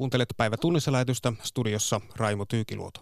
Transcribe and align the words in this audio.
Kuuntelet 0.00 0.34
päivä 0.36 0.56
tunnissa 0.56 0.92
lähetystä 0.92 1.32
studiossa 1.42 2.00
Raimo 2.16 2.44
Tyykiluoto. 2.44 3.00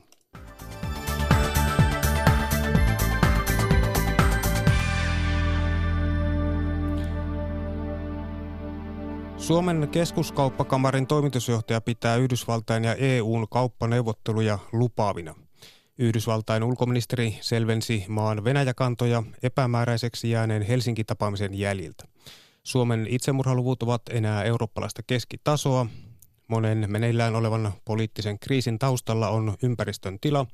Suomen 9.37 9.89
keskuskauppakamarin 9.93 11.07
toimitusjohtaja 11.07 11.81
pitää 11.81 12.17
Yhdysvaltain 12.17 12.85
ja 12.85 12.95
EUn 12.95 13.47
kauppaneuvotteluja 13.51 14.59
lupaavina. 14.73 15.35
Yhdysvaltain 15.99 16.63
ulkoministeri 16.63 17.39
selvensi 17.41 18.05
maan 18.09 18.45
Venäjäkantoja 18.45 19.23
epämääräiseksi 19.43 20.31
jääneen 20.31 20.63
Helsinki-tapaamisen 20.63 21.55
jäljiltä. 21.55 22.05
Suomen 22.63 23.07
itsemurhaluvut 23.11 23.83
ovat 23.83 24.03
enää 24.11 24.45
eurooppalaista 24.45 25.03
keskitasoa. 25.07 25.87
Monen 26.49 26.85
meneillään 26.89 27.37
olevan 27.37 27.73
poliittisen 27.85 28.39
kriisin 28.39 28.79
taustalla 28.79 29.29
on 29.29 29.57
ympäristön 29.63 30.19
tila 30.21 30.47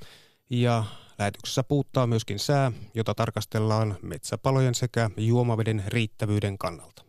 ja 0.50 0.84
lähetyksessä 1.18 1.64
puuttaa 1.64 2.06
myöskin 2.06 2.38
sää, 2.38 2.72
jota 2.94 3.14
tarkastellaan 3.14 3.96
metsäpalojen 4.02 4.74
sekä 4.74 5.10
juomaveden 5.16 5.84
riittävyyden 5.86 6.58
kannalta. 6.58 7.04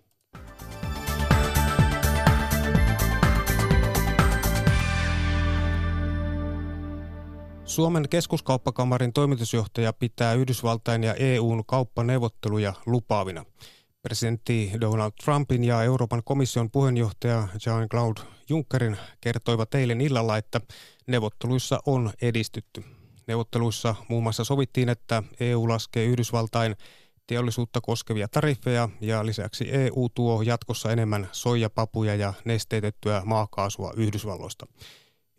Suomen 7.65 8.09
keskuskauppakamarin 8.09 9.13
toimitusjohtaja 9.13 9.93
pitää 9.93 10.33
Yhdysvaltain 10.33 11.03
ja 11.03 11.13
EUn 11.13 11.63
kauppaneuvotteluja 11.65 12.73
lupaavina. 12.85 13.45
Presidentti 14.05 14.71
Donald 14.81 15.11
Trumpin 15.23 15.63
ja 15.63 15.83
Euroopan 15.83 16.21
komission 16.25 16.71
puheenjohtaja 16.71 17.47
Jean-Claude 17.65 18.21
Junckerin 18.49 18.97
kertoivat 19.21 19.75
eilen 19.75 20.01
illalla, 20.01 20.37
että 20.37 20.61
neuvotteluissa 21.07 21.79
on 21.85 22.13
edistytty. 22.21 22.83
Neuvotteluissa 23.27 23.95
muun 24.09 24.23
muassa 24.23 24.43
sovittiin, 24.43 24.89
että 24.89 25.23
EU 25.39 25.69
laskee 25.69 26.05
Yhdysvaltain 26.05 26.75
teollisuutta 27.27 27.81
koskevia 27.81 28.27
tariffeja 28.27 28.89
ja 29.01 29.25
lisäksi 29.25 29.65
EU 29.71 30.09
tuo 30.13 30.41
jatkossa 30.41 30.91
enemmän 30.91 31.29
soijapapuja 31.31 32.15
ja 32.15 32.33
nesteytettyä 32.45 33.21
maakaasua 33.25 33.93
Yhdysvalloista. 33.97 34.67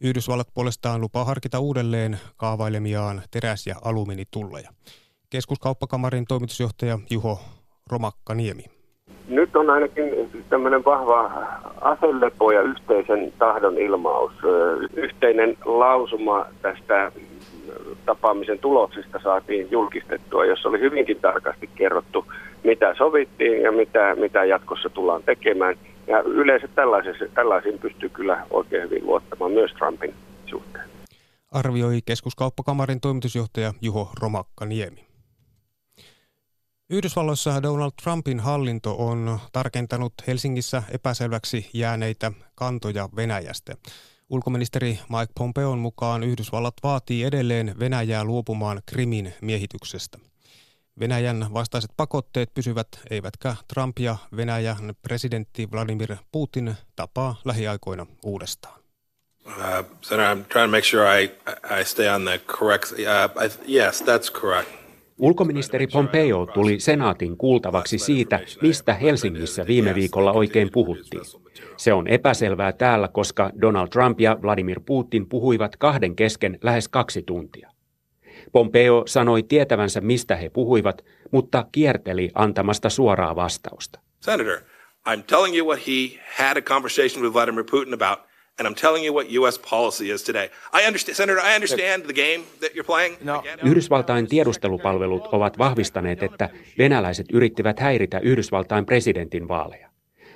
Yhdysvallat 0.01 0.49
puolestaan 0.55 1.01
lupaa 1.01 1.25
harkita 1.25 1.61
uudelleen 1.61 2.21
kaavailemiaan 2.37 3.23
teräs- 3.31 3.67
ja 3.67 3.77
alumiinitulleja. 3.85 4.73
Keskuskauppakamarin 5.31 6.25
toimitusjohtaja 6.29 6.99
Juho 7.11 7.41
Romakka-Niemi. 7.91 8.65
Nyt 9.29 9.57
on 9.57 9.71
ainakin 9.71 10.31
tämmöinen 10.51 10.85
vahva 10.85 11.31
aselepo 11.81 12.53
ja 12.53 12.63
yhteisen 12.63 13.33
tahdon 13.39 13.79
ilmaus. 13.79 14.33
Yhteinen 14.95 15.57
lausuma 15.65 16.47
tästä 16.63 17.13
tapaamisen 18.07 18.59
tuloksista 18.59 19.21
saatiin 19.23 19.71
julkistettua, 19.71 20.45
jossa 20.45 20.69
oli 20.69 20.81
hyvinkin 20.81 21.21
tarkasti 21.21 21.71
kerrottu, 21.75 22.27
mitä 22.65 22.95
sovittiin 22.95 23.63
ja 23.63 23.73
mitä, 23.73 24.15
mitä 24.15 24.45
jatkossa 24.45 24.89
tullaan 24.89 25.23
tekemään. 25.23 25.77
Ja 26.07 26.21
yleensä 26.21 26.69
tällaisiin 27.35 27.79
pystyy 27.79 28.09
kyllä 28.09 28.47
oikein 28.51 28.83
hyvin 28.83 29.07
luottamaan 29.07 29.53
myös 29.53 29.73
Trumpin 29.73 30.15
suhteen. 30.47 30.85
Arvioi 31.53 31.99
keskuskauppakamarin 32.05 33.01
toimitusjohtaja 33.01 33.73
Juho 33.83 34.09
Romakka-Niemi. 34.21 35.06
Yhdysvalloissa 36.91 37.63
Donald 37.63 37.91
Trumpin 38.03 38.41
hallinto 38.41 38.97
on 38.99 39.41
tarkentanut 39.53 40.13
Helsingissä 40.27 40.83
epäselväksi 40.91 41.71
jääneitä 41.73 42.33
kantoja 42.55 43.09
Venäjästä. 43.17 43.77
Ulkoministeri 44.29 44.89
Mike 44.89 45.33
Pompeon 45.39 45.79
mukaan 45.79 46.23
Yhdysvallat 46.23 46.75
vaatii 46.83 47.25
edelleen 47.25 47.75
Venäjää 47.79 48.25
luopumaan 48.25 48.83
Krimin 48.87 49.35
miehityksestä. 49.41 50.19
Venäjän 51.01 51.47
vastaiset 51.55 51.91
pakotteet 51.97 52.55
pysyvät, 52.55 52.89
eivätkä 53.11 53.57
Trump 53.75 53.99
ja 53.99 54.17
Venäjän 54.37 54.95
presidentti 55.03 55.71
Vladimir 55.71 56.17
Putin 56.33 56.75
tapaa 56.97 57.41
lähiaikoina 57.45 58.07
uudestaan. 58.25 58.81
Uh, 59.47 59.53
Senator, 60.03 60.37
I'm 60.37 60.49
trying 60.49 60.71
to 60.71 60.77
make 60.77 60.85
sure 60.91 61.23
I, 61.23 61.25
I 61.81 61.85
stay 61.85 62.09
on 62.09 62.25
the 62.25 62.39
correct. 62.39 62.93
Uh, 62.93 63.45
I, 63.45 63.75
yes, 63.75 64.03
that's 64.03 64.41
correct. 64.41 64.86
Ulkoministeri 65.19 65.87
Pompeo 65.87 66.47
tuli 66.47 66.81
senaatin 66.81 67.37
kuultavaksi 67.37 67.99
siitä, 67.99 68.41
mistä 68.63 68.95
Helsingissä 68.95 69.67
viime 69.67 69.95
viikolla 69.95 70.33
oikein 70.33 70.69
puhuttiin. 70.73 71.23
Se 71.77 71.93
on 71.93 72.09
epäselvää 72.09 72.73
täällä, 72.73 73.09
koska 73.09 73.51
Donald 73.61 73.89
Trump 73.89 74.21
ja 74.21 74.39
Vladimir 74.43 74.81
Putin 74.87 75.29
puhuivat 75.29 75.77
kahden 75.77 76.17
kesken 76.17 76.59
lähes 76.63 76.89
kaksi 76.89 77.23
tuntia. 77.23 77.71
Pompeo 78.53 79.03
sanoi 79.07 79.43
tietävänsä, 79.43 80.01
mistä 80.01 80.37
he 80.37 80.49
puhuivat, 80.49 81.05
mutta 81.33 81.67
kierteli 81.73 82.31
antamasta 82.35 82.91
suoraa 82.91 83.37
vastausta. 83.37 84.01
Senator, 84.21 84.59
I'm 85.09 85.23
telling 85.27 85.57
you 85.57 85.67
what 85.69 85.87
he 85.87 86.21
had 86.37 86.57
a 86.57 86.63
conversation 86.63 87.23
with 87.23 87.35
Vladimir 87.35 87.65
Putin 87.65 87.95
about– 87.95 88.19
And 88.59 88.69
I'm 88.69 88.75
telling 88.75 89.05
you 89.07 89.15
what 89.15 89.27
U.S. 89.39 89.59
policy 89.59 90.11
is 90.11 90.23
today. 90.23 90.51
I 90.73 90.87
understand, 90.87 91.17
Senator, 91.17 91.43
I 91.51 91.55
understand 91.55 92.03
the 92.05 92.13
game 92.13 92.45
that 92.61 92.71
you're 92.75 92.87
playing. 92.87 93.17
No. 93.25 93.43
Yhdysvaltain 93.65 94.27
tiedustelupalvelut 94.27 95.27
ovat 95.33 95.59
vahvistaneet, 95.59 96.23
että 96.23 96.51
venäläiset 96.79 97.27
yrittivät 97.33 97.81
häiritä 97.81 98.19
Yhdysvaltain 98.19 98.87
presidentin 98.87 99.49
vaaleja. 99.49 99.89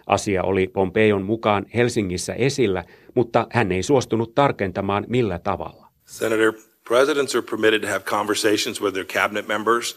Asia 0.07 0.43
oli 0.43 0.67
Pompeon 0.67 1.23
mukaan 1.23 1.67
Helsingissä 1.75 2.35
esillä, 2.35 2.85
mutta 3.15 3.47
hän 3.51 3.73
ei 3.73 3.83
suostunut 3.83 4.35
tarkentamaan 4.35 5.05
millä 5.09 5.39
tavalla. 5.39 5.87
Senator, 6.05 6.53
presidents 6.89 7.35
are 7.35 7.43
permitted 7.43 7.81
to 7.81 7.87
have 7.87 8.01
conversations 8.01 8.83
with 8.83 8.95
their 8.95 9.07
cabinet 9.07 9.49
members 9.49 9.97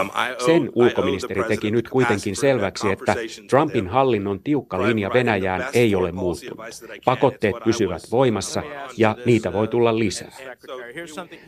Um, 0.00 0.10
Sen 0.46 0.70
ulkoministeri 0.74 1.44
teki 1.44 1.70
nyt 1.70 1.88
kuitenkin 1.88 2.36
selväksi, 2.36 2.90
että 2.90 3.14
Trumpin 3.50 3.88
hallinnon 3.88 4.40
tiukka 4.40 4.82
linja 4.82 5.10
Venäjään 5.14 5.66
ei 5.72 5.94
ole 5.94 6.12
muuttunut. 6.12 6.66
Pakotteet 7.04 7.54
pysyvät 7.64 8.02
voimassa 8.10 8.62
ja 8.96 9.16
niitä 9.24 9.52
voi 9.52 9.68
tulla 9.68 9.98
lisää. 9.98 10.32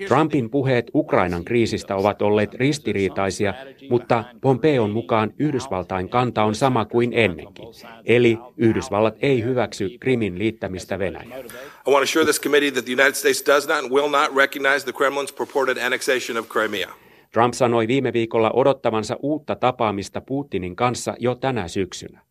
Trumpin 0.08 0.50
puheet 0.50 0.90
Ukrainan 0.94 1.44
kriisistä 1.44 1.96
ovat 1.96 2.22
olleet 2.22 2.54
ristiriitaisia, 2.54 3.54
mutta 3.90 4.24
Pompeon 4.40 4.90
mukaan 4.90 5.32
Yhdysvaltain 5.38 6.08
kanta 6.08 6.42
on 6.42 6.54
sama 6.54 6.84
kuin 6.84 7.12
ennenkin. 7.12 7.66
Eli 8.04 8.38
Yhdysvallat 8.56 9.14
ei 9.22 9.42
hyväksy 9.42 9.90
Krimin 10.00 10.38
liittämistä 10.38 10.98
Venäjään. 10.98 11.44
I 11.88 11.90
want 11.92 12.00
to 12.00 12.04
assure 12.04 12.24
this 12.24 12.40
committee 12.40 12.70
that 12.70 12.84
the 12.84 12.92
United 12.92 13.14
States 13.14 13.46
does 13.46 13.68
not 13.68 13.84
and 13.84 13.92
will 13.92 14.08
not 14.08 14.34
recognize 14.34 14.84
the 14.84 14.92
Kremlin's 14.92 15.30
purported 15.30 15.78
annexation 15.78 16.36
of 16.36 16.48
Crimea. 16.56 16.94
Trump 17.32 17.54
sanoi 17.54 17.88
viime 17.88 18.12
viikolla 18.12 18.50
odottavansa 18.50 19.16
uutta 19.22 19.56
tapaamista 19.56 20.20
Putinin 20.20 20.76
kanssa 20.76 21.14
jo 21.18 21.34
tänä 21.34 21.68
syksynä. 21.68 22.22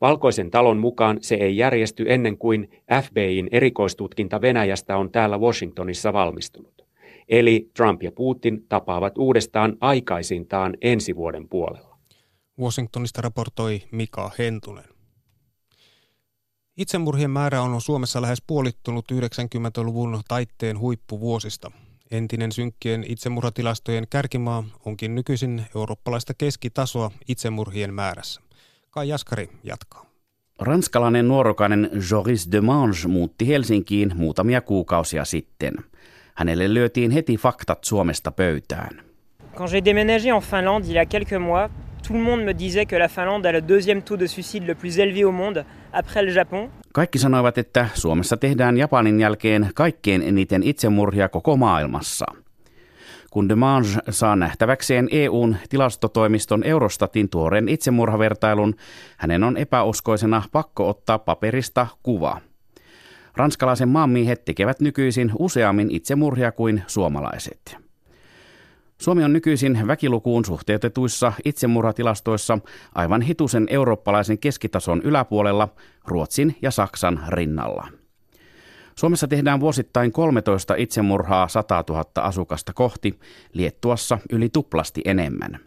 Valkoisen 0.00 0.50
talon 0.50 0.78
mukaan 0.78 1.18
se 1.20 1.34
ei 1.34 1.56
järjesty 1.56 2.04
ennen 2.08 2.38
kuin 2.38 2.70
FBIin 3.02 3.48
erikoistutkinta 3.52 4.40
Venäjästä 4.40 4.96
on 4.96 5.10
täällä 5.10 5.38
Washingtonissa 5.38 6.12
valmistunut. 6.12 6.86
Eli 7.28 7.70
Trump 7.76 8.02
ja 8.02 8.12
Putin 8.12 8.66
tapaavat 8.68 9.18
uudestaan 9.18 9.76
aikaisintaan 9.80 10.76
ensi 10.80 11.16
vuoden 11.16 11.48
puolella. 11.48 11.98
Washingtonista 12.60 13.22
raportoi 13.22 13.82
Mika 13.92 14.30
Hentunen. 14.38 14.84
Itsemurhien 16.76 17.30
määrä 17.30 17.62
on 17.62 17.80
Suomessa 17.80 18.22
lähes 18.22 18.42
puolittunut 18.46 19.04
90-luvun 19.12 20.20
taitteen 20.28 20.78
huippuvuosista. 20.78 21.70
Entinen 22.10 22.52
synkkien 22.52 23.04
itsemurhatilastojen 23.08 24.06
kärkimaa 24.10 24.64
onkin 24.84 25.14
nykyisin 25.14 25.62
eurooppalaista 25.76 26.34
keskitasoa 26.38 27.10
itsemurhien 27.28 27.94
määrässä. 27.94 28.40
Kai 28.90 29.08
Jaskari 29.08 29.48
jatkaa. 29.62 30.06
Ranskalainen 30.60 31.28
nuorokainen 31.28 31.90
Joris 32.10 32.52
de 32.52 32.60
Mange 32.60 33.08
muutti 33.08 33.48
Helsinkiin 33.48 34.12
muutamia 34.16 34.60
kuukausia 34.60 35.24
sitten. 35.24 35.74
Hänelle 36.34 36.74
lyötiin 36.74 37.10
heti 37.10 37.36
faktat 37.36 37.84
Suomesta 37.84 38.30
pöytään. 38.32 39.02
Quand 39.54 39.70
j'ai 39.70 39.84
déménagé 39.84 40.30
en 40.30 40.42
Finlande 40.42 40.86
il 40.88 40.94
y 40.94 40.98
a 40.98 41.06
quelques 41.06 41.40
mois, 41.40 41.70
tout 42.06 42.16
le 42.16 42.22
monde 42.22 42.44
me 42.44 42.58
disait 42.58 42.86
que 42.86 42.98
la 42.98 43.08
Finlande 43.08 43.46
a 43.46 43.52
le 43.52 43.68
deuxième 43.68 44.02
taux 44.02 44.20
de 44.20 44.26
suicide 44.26 44.66
le 44.66 44.74
plus 44.74 44.98
élevé 44.98 45.24
au 45.24 45.32
monde 45.32 45.64
après 45.94 46.24
le 46.24 46.30
Japon. 46.30 46.70
Kaikki 46.92 47.18
sanoivat, 47.18 47.58
että 47.58 47.88
Suomessa 47.94 48.36
tehdään 48.36 48.76
Japanin 48.76 49.20
jälkeen 49.20 49.70
kaikkein 49.74 50.22
eniten 50.22 50.62
itsemurhia 50.62 51.28
koko 51.28 51.56
maailmassa. 51.56 52.26
Kun 53.30 53.48
Demange 53.48 53.88
saa 54.10 54.36
nähtäväkseen 54.36 55.08
EUn 55.10 55.56
tilastotoimiston 55.68 56.64
Eurostatin 56.64 57.28
tuoreen 57.28 57.68
itsemurhavertailun, 57.68 58.74
hänen 59.16 59.44
on 59.44 59.56
epäuskoisena 59.56 60.42
pakko 60.52 60.88
ottaa 60.88 61.18
paperista 61.18 61.86
kuva. 62.02 62.40
Ranskalaisen 63.36 63.88
maanmiehet 63.88 64.44
tekevät 64.44 64.80
nykyisin 64.80 65.32
useammin 65.38 65.90
itsemurhia 65.90 66.52
kuin 66.52 66.82
suomalaiset. 66.86 67.83
Suomi 69.04 69.24
on 69.24 69.32
nykyisin 69.32 69.86
väkilukuun 69.86 70.44
suhteutetuissa 70.44 71.32
itsemurhatilastoissa 71.44 72.58
aivan 72.94 73.22
hitusen 73.22 73.66
eurooppalaisen 73.70 74.38
keskitason 74.38 75.02
yläpuolella 75.02 75.68
Ruotsin 76.06 76.56
ja 76.62 76.70
Saksan 76.70 77.24
rinnalla. 77.28 77.88
Suomessa 78.98 79.28
tehdään 79.28 79.60
vuosittain 79.60 80.12
13 80.12 80.74
itsemurhaa 80.74 81.48
100 81.48 81.84
000 81.88 82.04
asukasta 82.16 82.72
kohti, 82.72 83.18
Liettuassa 83.52 84.18
yli 84.32 84.48
tuplasti 84.48 85.00
enemmän. 85.04 85.58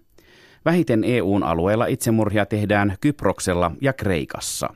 Vähiten 0.65 1.03
EUn 1.03 1.43
alueella 1.43 1.85
itsemurhia 1.85 2.45
tehdään 2.45 2.95
Kyproksella 3.01 3.71
ja 3.81 3.93
Kreikassa. 3.93 4.69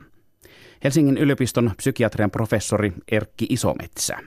Helsingin 0.84 1.18
yliopiston 1.18 1.70
psykiatrian 1.76 2.30
professori 2.30 2.92
Erkki 3.12 3.46
Isometsä. 3.48 4.18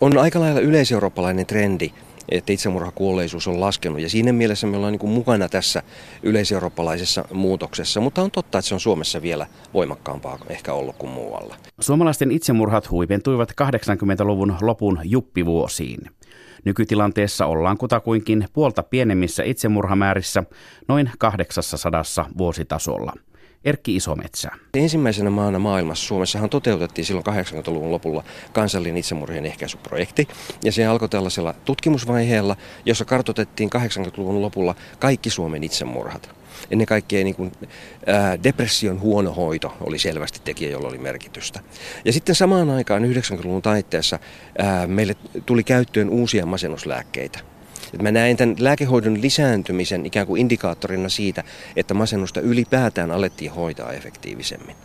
On 0.00 0.18
aika 0.18 0.40
lailla 0.40 0.60
yleiseurooppalainen 0.60 1.46
trendi, 1.46 1.92
että 2.28 2.52
itsemurhakuolleisuus 2.52 3.48
on 3.48 3.60
laskenut. 3.60 4.00
Ja 4.00 4.08
siinä 4.08 4.32
mielessä 4.32 4.66
me 4.66 4.76
ollaan 4.76 4.92
niin 4.92 5.00
kuin 5.00 5.12
mukana 5.12 5.48
tässä 5.48 5.82
yleiseurooppalaisessa 6.22 7.24
muutoksessa, 7.32 8.00
mutta 8.00 8.22
on 8.22 8.30
totta, 8.30 8.58
että 8.58 8.68
se 8.68 8.74
on 8.74 8.80
Suomessa 8.80 9.22
vielä 9.22 9.46
voimakkaampaa 9.74 10.38
ehkä 10.48 10.72
ollut 10.72 10.96
kuin 10.96 11.12
muualla. 11.12 11.56
Suomalaisten 11.80 12.30
itsemurhat 12.30 12.90
huipentuivat 12.90 13.50
80-luvun 13.50 14.56
lopun 14.60 15.00
juppivuosiin. 15.04 16.00
Nykytilanteessa 16.64 17.46
ollaan 17.46 17.78
kutakuinkin 17.78 18.48
puolta 18.52 18.82
pienemmissä 18.82 19.42
itsemurhamäärissä 19.42 20.42
noin 20.88 21.10
800 21.18 22.02
vuositasolla. 22.38 23.12
Erkki 23.64 23.96
Isometsä. 23.96 24.50
Ensimmäisenä 24.74 25.30
maana 25.30 25.58
maailmassa 25.58 26.06
Suomessahan 26.06 26.50
toteutettiin 26.50 27.04
silloin 27.04 27.26
80-luvun 27.26 27.90
lopulla 27.90 28.24
kansallinen 28.52 28.96
itsemurhien 28.96 29.46
ehkäisyprojekti. 29.46 30.28
Ja 30.64 30.72
se 30.72 30.86
alkoi 30.86 31.08
tällaisella 31.08 31.54
tutkimusvaiheella, 31.64 32.56
jossa 32.86 33.04
kartoitettiin 33.04 33.70
80-luvun 33.74 34.42
lopulla 34.42 34.74
kaikki 34.98 35.30
Suomen 35.30 35.64
itsemurhat. 35.64 36.30
Ennen 36.70 36.86
kaikkea 36.86 37.24
niin 37.24 37.34
kuin, 37.34 37.52
ää, 38.06 38.42
depression 38.42 39.00
huono 39.00 39.32
hoito 39.32 39.76
oli 39.80 39.98
selvästi 39.98 40.40
tekijä, 40.44 40.70
jolla 40.70 40.88
oli 40.88 40.98
merkitystä. 40.98 41.60
Ja 42.04 42.12
sitten 42.12 42.34
samaan 42.34 42.70
aikaan 42.70 43.02
90-luvun 43.02 43.62
taitteessa 43.62 44.18
ää, 44.58 44.86
meille 44.86 45.16
tuli 45.46 45.64
käyttöön 45.64 46.10
uusia 46.10 46.46
masennuslääkkeitä. 46.46 47.53
Et 47.94 48.02
mä 48.02 48.12
näen 48.12 48.36
tämän 48.36 48.56
lääkehoidon 48.58 49.22
lisääntymisen 49.22 50.06
ikään 50.06 50.26
kuin 50.26 50.40
indikaattorina 50.40 51.08
siitä, 51.08 51.44
että 51.76 51.94
masennusta 51.94 52.40
ylipäätään 52.40 53.10
alettiin 53.10 53.50
hoitaa 53.50 53.92
efektiivisemmin. 53.92 54.76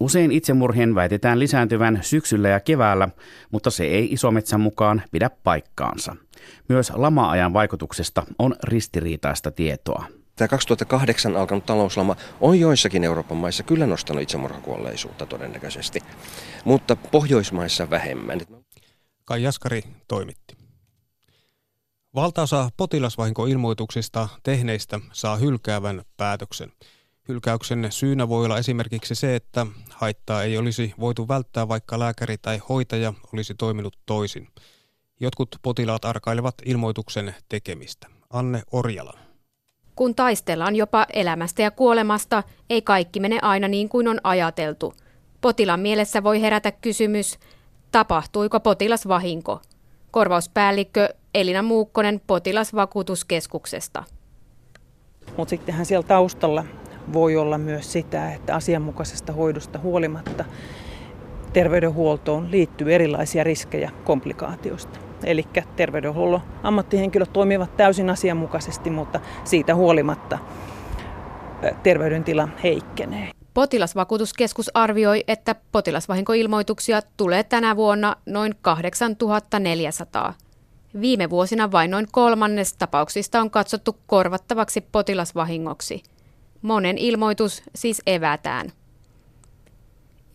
Usein 0.00 0.32
itsemurhien 0.32 0.94
väitetään 0.94 1.38
lisääntyvän 1.38 1.98
syksyllä 2.02 2.48
ja 2.48 2.60
keväällä, 2.60 3.08
mutta 3.52 3.70
se 3.70 3.84
ei 3.84 4.12
isometsän 4.12 4.60
mukaan 4.60 5.02
pidä 5.10 5.30
paikkaansa. 5.44 6.16
Myös 6.68 6.92
lama-ajan 6.94 7.52
vaikutuksesta 7.52 8.22
on 8.38 8.56
ristiriitaista 8.62 9.50
tietoa. 9.50 10.04
Tämä 10.36 10.48
2008 10.48 11.36
alkanut 11.36 11.66
talouslama 11.66 12.16
on 12.40 12.60
joissakin 12.60 13.04
Euroopan 13.04 13.36
maissa 13.36 13.62
kyllä 13.62 13.86
nostanut 13.86 14.22
itsemurhakuolleisuutta 14.22 15.26
todennäköisesti, 15.26 16.00
mutta 16.64 16.96
Pohjoismaissa 16.96 17.90
vähemmän. 17.90 18.40
Kai 19.24 19.42
Jaskari 19.42 19.82
toimitti. 20.08 20.65
Valtaosa 22.16 22.70
potilasvahinkoilmoituksista 22.76 24.28
tehneistä 24.42 25.00
saa 25.12 25.36
hylkäävän 25.36 26.02
päätöksen. 26.16 26.72
Hylkäyksen 27.28 27.86
syynä 27.90 28.28
voi 28.28 28.44
olla 28.44 28.58
esimerkiksi 28.58 29.14
se, 29.14 29.36
että 29.36 29.66
haittaa 29.90 30.42
ei 30.42 30.58
olisi 30.58 30.94
voitu 31.00 31.28
välttää, 31.28 31.68
vaikka 31.68 31.98
lääkäri 31.98 32.38
tai 32.38 32.60
hoitaja 32.68 33.14
olisi 33.32 33.54
toiminut 33.54 33.96
toisin. 34.06 34.48
Jotkut 35.20 35.56
potilaat 35.62 36.04
arkailevat 36.04 36.54
ilmoituksen 36.64 37.34
tekemistä. 37.48 38.06
Anne 38.30 38.62
Orjala. 38.72 39.18
Kun 39.96 40.14
taistellaan 40.14 40.76
jopa 40.76 41.06
elämästä 41.12 41.62
ja 41.62 41.70
kuolemasta, 41.70 42.42
ei 42.70 42.82
kaikki 42.82 43.20
mene 43.20 43.38
aina 43.42 43.68
niin 43.68 43.88
kuin 43.88 44.08
on 44.08 44.20
ajateltu. 44.24 44.94
Potilaan 45.40 45.80
mielessä 45.80 46.22
voi 46.22 46.40
herätä 46.40 46.72
kysymys, 46.72 47.38
tapahtuiko 47.92 48.60
potilasvahinko? 48.60 49.60
Korvauspäällikkö 50.16 51.08
Elina 51.34 51.62
Muukkonen 51.62 52.20
potilasvakuutuskeskuksesta. 52.26 54.04
Mutta 55.36 55.50
sittenhän 55.50 55.86
siellä 55.86 56.06
taustalla 56.06 56.64
voi 57.12 57.36
olla 57.36 57.58
myös 57.58 57.92
sitä, 57.92 58.32
että 58.32 58.54
asianmukaisesta 58.54 59.32
hoidosta 59.32 59.78
huolimatta 59.78 60.44
terveydenhuoltoon 61.52 62.50
liittyy 62.50 62.94
erilaisia 62.94 63.44
riskejä 63.44 63.90
komplikaatioista. 64.04 64.98
Eli 65.24 65.44
terveydenhuollon 65.76 66.40
ammattihenkilöt 66.62 67.32
toimivat 67.32 67.76
täysin 67.76 68.10
asianmukaisesti, 68.10 68.90
mutta 68.90 69.20
siitä 69.44 69.74
huolimatta 69.74 70.38
terveydentila 71.82 72.48
heikkenee. 72.62 73.30
Potilasvakuutuskeskus 73.56 74.70
arvioi, 74.74 75.24
että 75.28 75.54
potilasvahinkoilmoituksia 75.72 77.02
tulee 77.16 77.44
tänä 77.44 77.76
vuonna 77.76 78.16
noin 78.26 78.54
8400. 78.62 80.34
Viime 81.00 81.30
vuosina 81.30 81.72
vain 81.72 81.90
noin 81.90 82.06
kolmannes 82.12 82.72
tapauksista 82.72 83.40
on 83.40 83.50
katsottu 83.50 83.96
korvattavaksi 84.06 84.80
potilasvahingoksi. 84.80 86.02
Monen 86.62 86.98
ilmoitus 86.98 87.62
siis 87.74 88.02
evätään. 88.06 88.72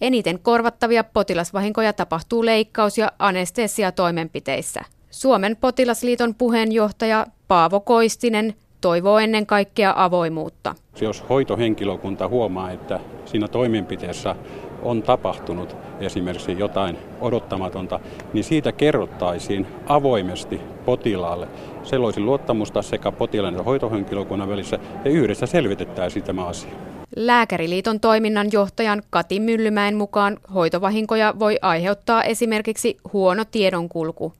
Eniten 0.01 0.39
korvattavia 0.39 1.03
potilasvahinkoja 1.03 1.93
tapahtuu 1.93 2.45
leikkaus- 2.45 2.97
ja 2.97 3.11
anestesiatoimenpiteissä. 3.19 4.81
Suomen 5.11 5.57
potilasliiton 5.57 6.35
puheenjohtaja 6.35 7.27
Paavo 7.47 7.79
Koistinen 7.79 8.55
toivoo 8.81 9.19
ennen 9.19 9.45
kaikkea 9.45 9.93
avoimuutta. 9.97 10.75
Jos 11.01 11.23
hoitohenkilökunta 11.29 12.27
huomaa, 12.27 12.71
että 12.71 12.99
siinä 13.25 13.47
toimenpiteessä 13.47 14.35
on 14.81 15.03
tapahtunut 15.03 15.75
esimerkiksi 15.99 16.59
jotain 16.59 16.97
odottamatonta, 17.21 17.99
niin 18.33 18.43
siitä 18.43 18.71
kerrottaisiin 18.71 19.67
avoimesti 19.87 20.61
potilaalle. 20.85 21.47
Se 21.83 21.97
loisi 21.97 22.19
luottamusta 22.19 22.81
sekä 22.81 23.11
potilaan 23.11 23.53
ja 23.53 23.63
hoitohenkilökunnan 23.63 24.49
välissä 24.49 24.79
ja 25.05 25.11
yhdessä 25.11 25.45
selvitettäisiin 25.45 26.23
tämä 26.23 26.45
asia. 26.45 26.71
Lääkäriliiton 27.15 27.99
toiminnan 27.99 28.47
johtajan 28.51 29.01
Kati 29.09 29.39
Myllymäen 29.39 29.95
mukaan 29.95 30.37
hoitovahinkoja 30.53 31.33
voi 31.39 31.57
aiheuttaa 31.61 32.23
esimerkiksi 32.23 32.97
huono 33.13 33.45
tiedonkulku. 33.51 34.33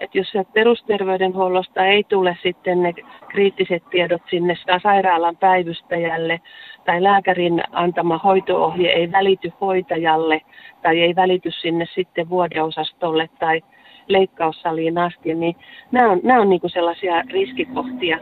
Et 0.00 0.14
jos 0.14 0.26
perusterveydenhuollosta 0.54 1.86
ei 1.86 2.04
tule 2.04 2.36
sitten 2.42 2.82
ne 2.82 2.92
kriittiset 3.28 3.82
tiedot 3.90 4.22
sinne 4.30 4.56
sairaalan 4.82 5.36
päivystäjälle 5.36 6.40
tai 6.84 7.02
lääkärin 7.02 7.62
antama 7.72 8.18
hoitoohje 8.18 8.90
ei 8.90 9.12
välity 9.12 9.52
hoitajalle 9.60 10.40
tai 10.82 11.00
ei 11.00 11.16
välity 11.16 11.50
sinne 11.50 11.86
sitten 11.94 12.28
vuodeosastolle 12.28 13.28
tai 13.38 13.60
leikkaussaliin 14.08 14.98
asti, 14.98 15.34
niin 15.34 15.56
nämä 15.92 16.10
on, 16.10 16.20
nämä 16.22 16.40
on 16.40 16.50
niin 16.50 16.60
sellaisia 16.66 17.22
riskikohtia. 17.22 18.18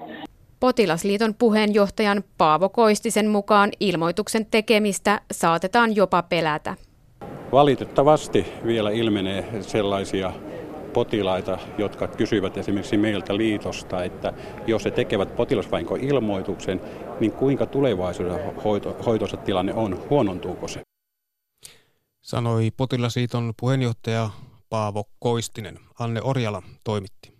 Potilasliiton 0.60 1.34
puheenjohtajan 1.38 2.22
Paavo 2.38 2.68
Koistisen 2.68 3.28
mukaan 3.28 3.70
ilmoituksen 3.80 4.46
tekemistä 4.46 5.20
saatetaan 5.32 5.96
jopa 5.96 6.22
pelätä. 6.22 6.74
Valitettavasti 7.52 8.46
vielä 8.66 8.90
ilmenee 8.90 9.44
sellaisia 9.60 10.32
potilaita, 10.94 11.58
jotka 11.78 12.08
kysyvät 12.08 12.56
esimerkiksi 12.56 12.96
meiltä 12.96 13.36
liitosta, 13.36 14.04
että 14.04 14.32
jos 14.66 14.84
he 14.84 14.90
tekevät 14.90 15.36
potilasvahinkoilmoituksen, 15.36 16.80
niin 17.20 17.32
kuinka 17.32 17.66
tulevaisuuden 17.66 18.56
hoito, 18.56 18.96
hoitoisa 19.06 19.36
tilanne 19.36 19.74
on, 19.74 20.06
huonontuuko 20.10 20.68
se? 20.68 20.82
Sanoi 22.22 22.70
Potilasliiton 22.76 23.54
puheenjohtaja 23.60 24.30
Paavo 24.68 25.04
Koistinen. 25.18 25.80
Anne 25.98 26.20
Orjala 26.22 26.62
toimitti. 26.84 27.34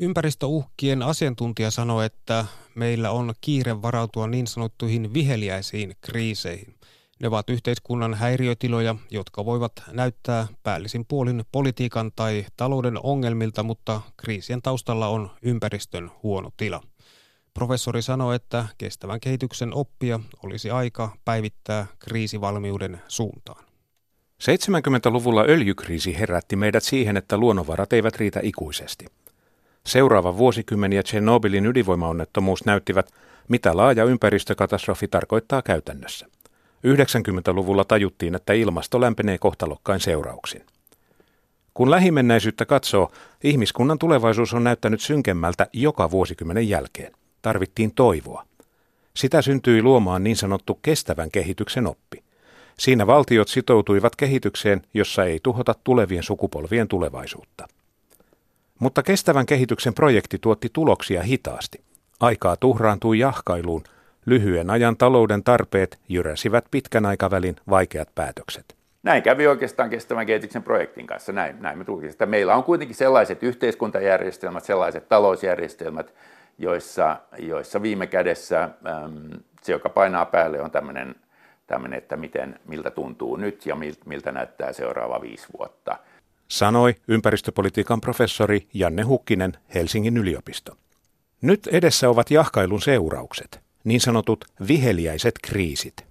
Ympäristöuhkien 0.00 1.02
asiantuntija 1.02 1.70
sanoi, 1.70 2.06
että 2.06 2.46
meillä 2.74 3.10
on 3.10 3.34
kiire 3.40 3.82
varautua 3.82 4.26
niin 4.26 4.46
sanottuihin 4.46 5.14
viheliäisiin 5.14 5.96
kriiseihin. 6.00 6.74
Ne 7.20 7.28
ovat 7.28 7.50
yhteiskunnan 7.50 8.14
häiriötiloja, 8.14 8.94
jotka 9.10 9.44
voivat 9.44 9.72
näyttää 9.92 10.46
päällisin 10.62 11.04
puolin 11.08 11.44
politiikan 11.52 12.12
tai 12.16 12.46
talouden 12.56 12.98
ongelmilta, 13.02 13.62
mutta 13.62 14.00
kriisien 14.16 14.62
taustalla 14.62 15.08
on 15.08 15.30
ympäristön 15.42 16.10
huono 16.22 16.50
tila. 16.56 16.82
Professori 17.54 18.02
sanoi, 18.02 18.36
että 18.36 18.66
kestävän 18.78 19.20
kehityksen 19.20 19.74
oppia 19.74 20.20
olisi 20.42 20.70
aika 20.70 21.16
päivittää 21.24 21.86
kriisivalmiuden 21.98 23.00
suuntaan. 23.08 23.64
70-luvulla 24.42 25.44
öljykriisi 25.48 26.18
herätti 26.18 26.56
meidät 26.56 26.84
siihen, 26.84 27.16
että 27.16 27.38
luonnonvarat 27.38 27.92
eivät 27.92 28.16
riitä 28.16 28.40
ikuisesti. 28.42 29.06
Seuraava 29.86 30.36
vuosikymmen 30.36 30.92
ja 30.92 31.02
Tchernobylin 31.02 31.66
ydinvoimaonnettomuus 31.66 32.64
näyttivät, 32.64 33.10
mitä 33.48 33.76
laaja 33.76 34.04
ympäristökatastrofi 34.04 35.08
tarkoittaa 35.08 35.62
käytännössä. 35.62 36.26
90-luvulla 36.86 37.84
tajuttiin, 37.84 38.34
että 38.34 38.52
ilmasto 38.52 39.00
lämpenee 39.00 39.38
kohtalokkain 39.38 40.00
seurauksin. 40.00 40.62
Kun 41.74 41.90
lähimennäisyyttä 41.90 42.64
katsoo, 42.66 43.12
ihmiskunnan 43.44 43.98
tulevaisuus 43.98 44.54
on 44.54 44.64
näyttänyt 44.64 45.00
synkemmältä 45.00 45.66
joka 45.72 46.10
vuosikymmenen 46.10 46.68
jälkeen. 46.68 47.12
Tarvittiin 47.42 47.94
toivoa. 47.94 48.46
Sitä 49.16 49.42
syntyi 49.42 49.82
luomaan 49.82 50.24
niin 50.24 50.36
sanottu 50.36 50.78
kestävän 50.82 51.30
kehityksen 51.30 51.86
oppi. 51.86 52.24
Siinä 52.78 53.06
valtiot 53.06 53.48
sitoutuivat 53.48 54.16
kehitykseen, 54.16 54.82
jossa 54.94 55.24
ei 55.24 55.40
tuhota 55.42 55.74
tulevien 55.84 56.22
sukupolvien 56.22 56.88
tulevaisuutta. 56.88 57.68
Mutta 58.78 59.02
kestävän 59.02 59.46
kehityksen 59.46 59.94
projekti 59.94 60.38
tuotti 60.38 60.68
tuloksia 60.72 61.22
hitaasti. 61.22 61.80
Aikaa 62.20 62.56
tuhraantui 62.56 63.18
jahkailuun, 63.18 63.84
lyhyen 64.26 64.70
ajan 64.70 64.96
talouden 64.96 65.42
tarpeet 65.42 65.98
jyräsivät 66.08 66.64
pitkän 66.70 67.06
aikavälin 67.06 67.56
vaikeat 67.70 68.08
päätökset. 68.14 68.76
Näin 69.02 69.22
kävi 69.22 69.46
oikeastaan 69.46 69.90
kestävän 69.90 70.26
kehityksen 70.26 70.62
projektin 70.62 71.06
kanssa. 71.06 71.32
Näin, 71.32 71.56
näin 71.60 71.78
me 71.78 71.84
tulkisin, 71.84 72.10
että 72.10 72.26
meillä 72.26 72.54
on 72.54 72.64
kuitenkin 72.64 72.96
sellaiset 72.96 73.42
yhteiskuntajärjestelmät, 73.42 74.64
sellaiset 74.64 75.08
talousjärjestelmät, 75.08 76.14
joissa, 76.58 77.16
joissa 77.38 77.82
viime 77.82 78.06
kädessä 78.06 78.62
äm, 78.62 78.70
se, 79.62 79.72
joka 79.72 79.88
painaa 79.88 80.26
päälle, 80.26 80.60
on 80.60 80.70
tämmöinen, 80.70 81.14
tämmöinen 81.66 81.98
että 81.98 82.16
miten, 82.16 82.60
miltä 82.68 82.90
tuntuu 82.90 83.36
nyt 83.36 83.66
ja 83.66 83.76
miltä 84.06 84.32
näyttää 84.32 84.72
seuraava 84.72 85.20
viisi 85.20 85.46
vuotta. 85.58 85.98
Sanoi 86.48 86.94
ympäristöpolitiikan 87.08 88.00
professori 88.00 88.66
Janne 88.74 89.02
Hukkinen 89.02 89.52
Helsingin 89.74 90.16
yliopisto. 90.16 90.76
Nyt 91.42 91.66
edessä 91.66 92.08
ovat 92.08 92.30
jahkailun 92.30 92.82
seuraukset, 92.82 93.60
niin 93.86 94.00
sanotut 94.00 94.44
viheliäiset 94.68 95.34
kriisit. 95.42 96.04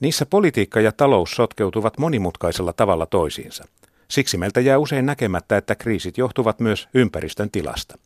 Niissä 0.00 0.26
politiikka 0.26 0.80
ja 0.80 0.92
talous 0.92 1.30
sotkeutuvat 1.30 1.98
monimutkaisella 1.98 2.72
tavalla 2.72 3.06
toisiinsa. 3.06 3.64
Siksi 4.08 4.38
meiltä 4.38 4.60
jää 4.60 4.78
usein 4.78 5.06
näkemättä, 5.06 5.56
että 5.56 5.74
kriisit 5.74 6.18
johtuvat 6.18 6.60
myös 6.60 6.88
ympäristön 6.94 7.50
tilasta. 7.50 7.98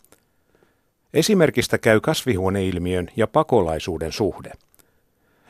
Esimerkistä 1.14 1.78
käy 1.78 2.00
kasvihuoneilmiön 2.00 3.08
ja 3.16 3.26
pakolaisuuden 3.26 4.12
suhde. 4.12 4.50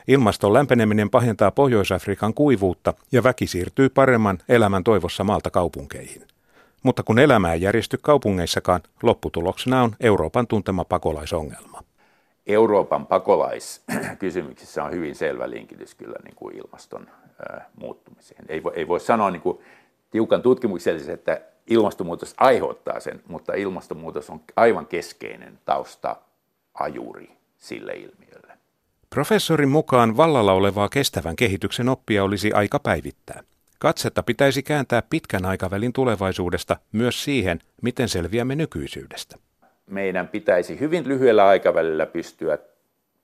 Ilmaston 0.07 0.53
lämpeneminen 0.53 1.09
pahentaa 1.09 1.51
Pohjois-Afrikan 1.51 2.33
kuivuutta 2.33 2.93
ja 3.11 3.23
väki 3.23 3.47
siirtyy 3.47 3.89
paremman 3.89 4.39
elämän 4.49 4.83
toivossa 4.83 5.23
maalta 5.23 5.49
kaupunkeihin. 5.49 6.27
Mutta 6.83 7.03
kun 7.03 7.19
elämää 7.19 7.53
ei 7.53 7.61
järjesty 7.61 7.99
kaupungeissakaan, 8.01 8.81
lopputuloksena 9.03 9.83
on 9.83 9.95
Euroopan 9.99 10.47
tuntema 10.47 10.85
pakolaisongelma. 10.85 11.78
Euroopan 12.49 13.07
pakolaiskysymyksissä 13.07 14.83
on 14.83 14.91
hyvin 14.91 15.15
selvä 15.15 15.49
linkitys 15.49 15.95
kyllä 15.95 16.15
niin 16.23 16.35
kuin 16.35 16.55
ilmaston 16.57 17.07
muuttumiseen. 17.79 18.45
Ei 18.47 18.63
voi, 18.63 18.71
ei 18.75 18.87
voi 18.87 18.99
sanoa 18.99 19.31
niin 19.31 19.41
kuin 19.41 19.59
tiukan 20.11 20.41
tutkimuksellisesti, 20.41 21.11
että 21.11 21.41
ilmastonmuutos 21.67 22.33
aiheuttaa 22.37 22.99
sen, 22.99 23.23
mutta 23.27 23.53
ilmastonmuutos 23.53 24.29
on 24.29 24.41
aivan 24.55 24.87
keskeinen 24.87 25.59
tausta 25.65 26.15
ajuri 26.73 27.31
sille 27.57 27.93
ilmiölle. 27.93 28.53
Professorin 29.09 29.69
mukaan 29.69 30.17
vallalla 30.17 30.53
olevaa 30.53 30.89
kestävän 30.89 31.35
kehityksen 31.35 31.89
oppia 31.89 32.23
olisi 32.23 32.53
aika 32.53 32.79
päivittää. 32.79 33.43
Katsetta 33.79 34.23
pitäisi 34.23 34.63
kääntää 34.63 35.01
pitkän 35.09 35.45
aikavälin 35.45 35.93
tulevaisuudesta 35.93 36.77
myös 36.91 37.23
siihen, 37.23 37.59
miten 37.81 38.09
selviämme 38.09 38.55
nykyisyydestä. 38.55 39.37
Meidän 39.89 40.27
pitäisi 40.27 40.79
hyvin 40.79 41.07
lyhyellä 41.07 41.47
aikavälillä 41.47 42.05
pystyä, 42.05 42.57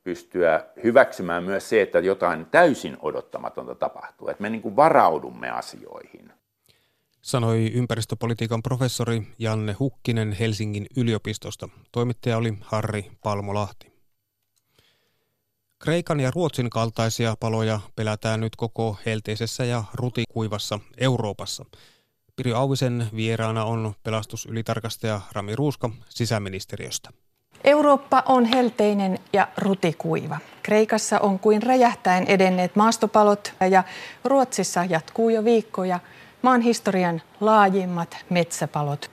pystyä 0.04 0.66
hyväksymään 0.84 1.44
myös 1.44 1.70
se, 1.70 1.82
että 1.82 2.00
jotain 2.00 2.46
täysin 2.46 2.98
odottamatonta 3.02 3.76
tapahtuu, 3.76 4.28
että 4.30 4.42
me 4.42 4.50
niin 4.50 4.62
kuin 4.62 4.76
varaudumme 4.76 5.50
asioihin 5.50 6.32
sanoi 7.26 7.72
ympäristöpolitiikan 7.74 8.64
professori 8.64 9.28
Janne 9.40 9.74
Hukkinen 9.74 10.32
Helsingin 10.32 10.86
yliopistosta. 10.98 11.70
Toimittaja 11.92 12.38
oli 12.38 12.54
Harri 12.62 13.12
Palmolahti. 13.24 13.94
Kreikan 15.80 16.20
ja 16.20 16.32
Ruotsin 16.32 16.70
kaltaisia 16.70 17.36
paloja 17.40 17.80
pelätään 17.96 18.40
nyt 18.40 18.56
koko 18.56 18.98
helteisessä 19.06 19.66
ja 19.66 19.84
rutikuivassa 19.94 20.80
Euroopassa. 20.98 21.66
Piri 22.36 22.54
Auvisen 22.54 23.08
vieraana 23.16 23.66
on 23.66 23.94
pelastusylitarkastaja 24.04 25.22
Rami 25.32 25.56
Ruuska 25.56 25.90
sisäministeriöstä. 26.10 27.10
Eurooppa 27.64 28.24
on 28.26 28.46
helteinen 28.46 29.20
ja 29.34 29.48
rutikuiva. 29.58 30.38
Kreikassa 30.64 31.20
on 31.20 31.40
kuin 31.40 31.64
räjähtäen 31.64 32.28
edenneet 32.28 32.76
maastopalot 32.76 33.54
ja 33.70 33.84
Ruotsissa 34.24 34.86
jatkuu 34.86 35.30
jo 35.30 35.44
viikkoja– 35.44 36.00
maan 36.46 36.62
historian 36.62 37.22
laajimmat 37.40 38.18
metsäpalot. 38.30 39.12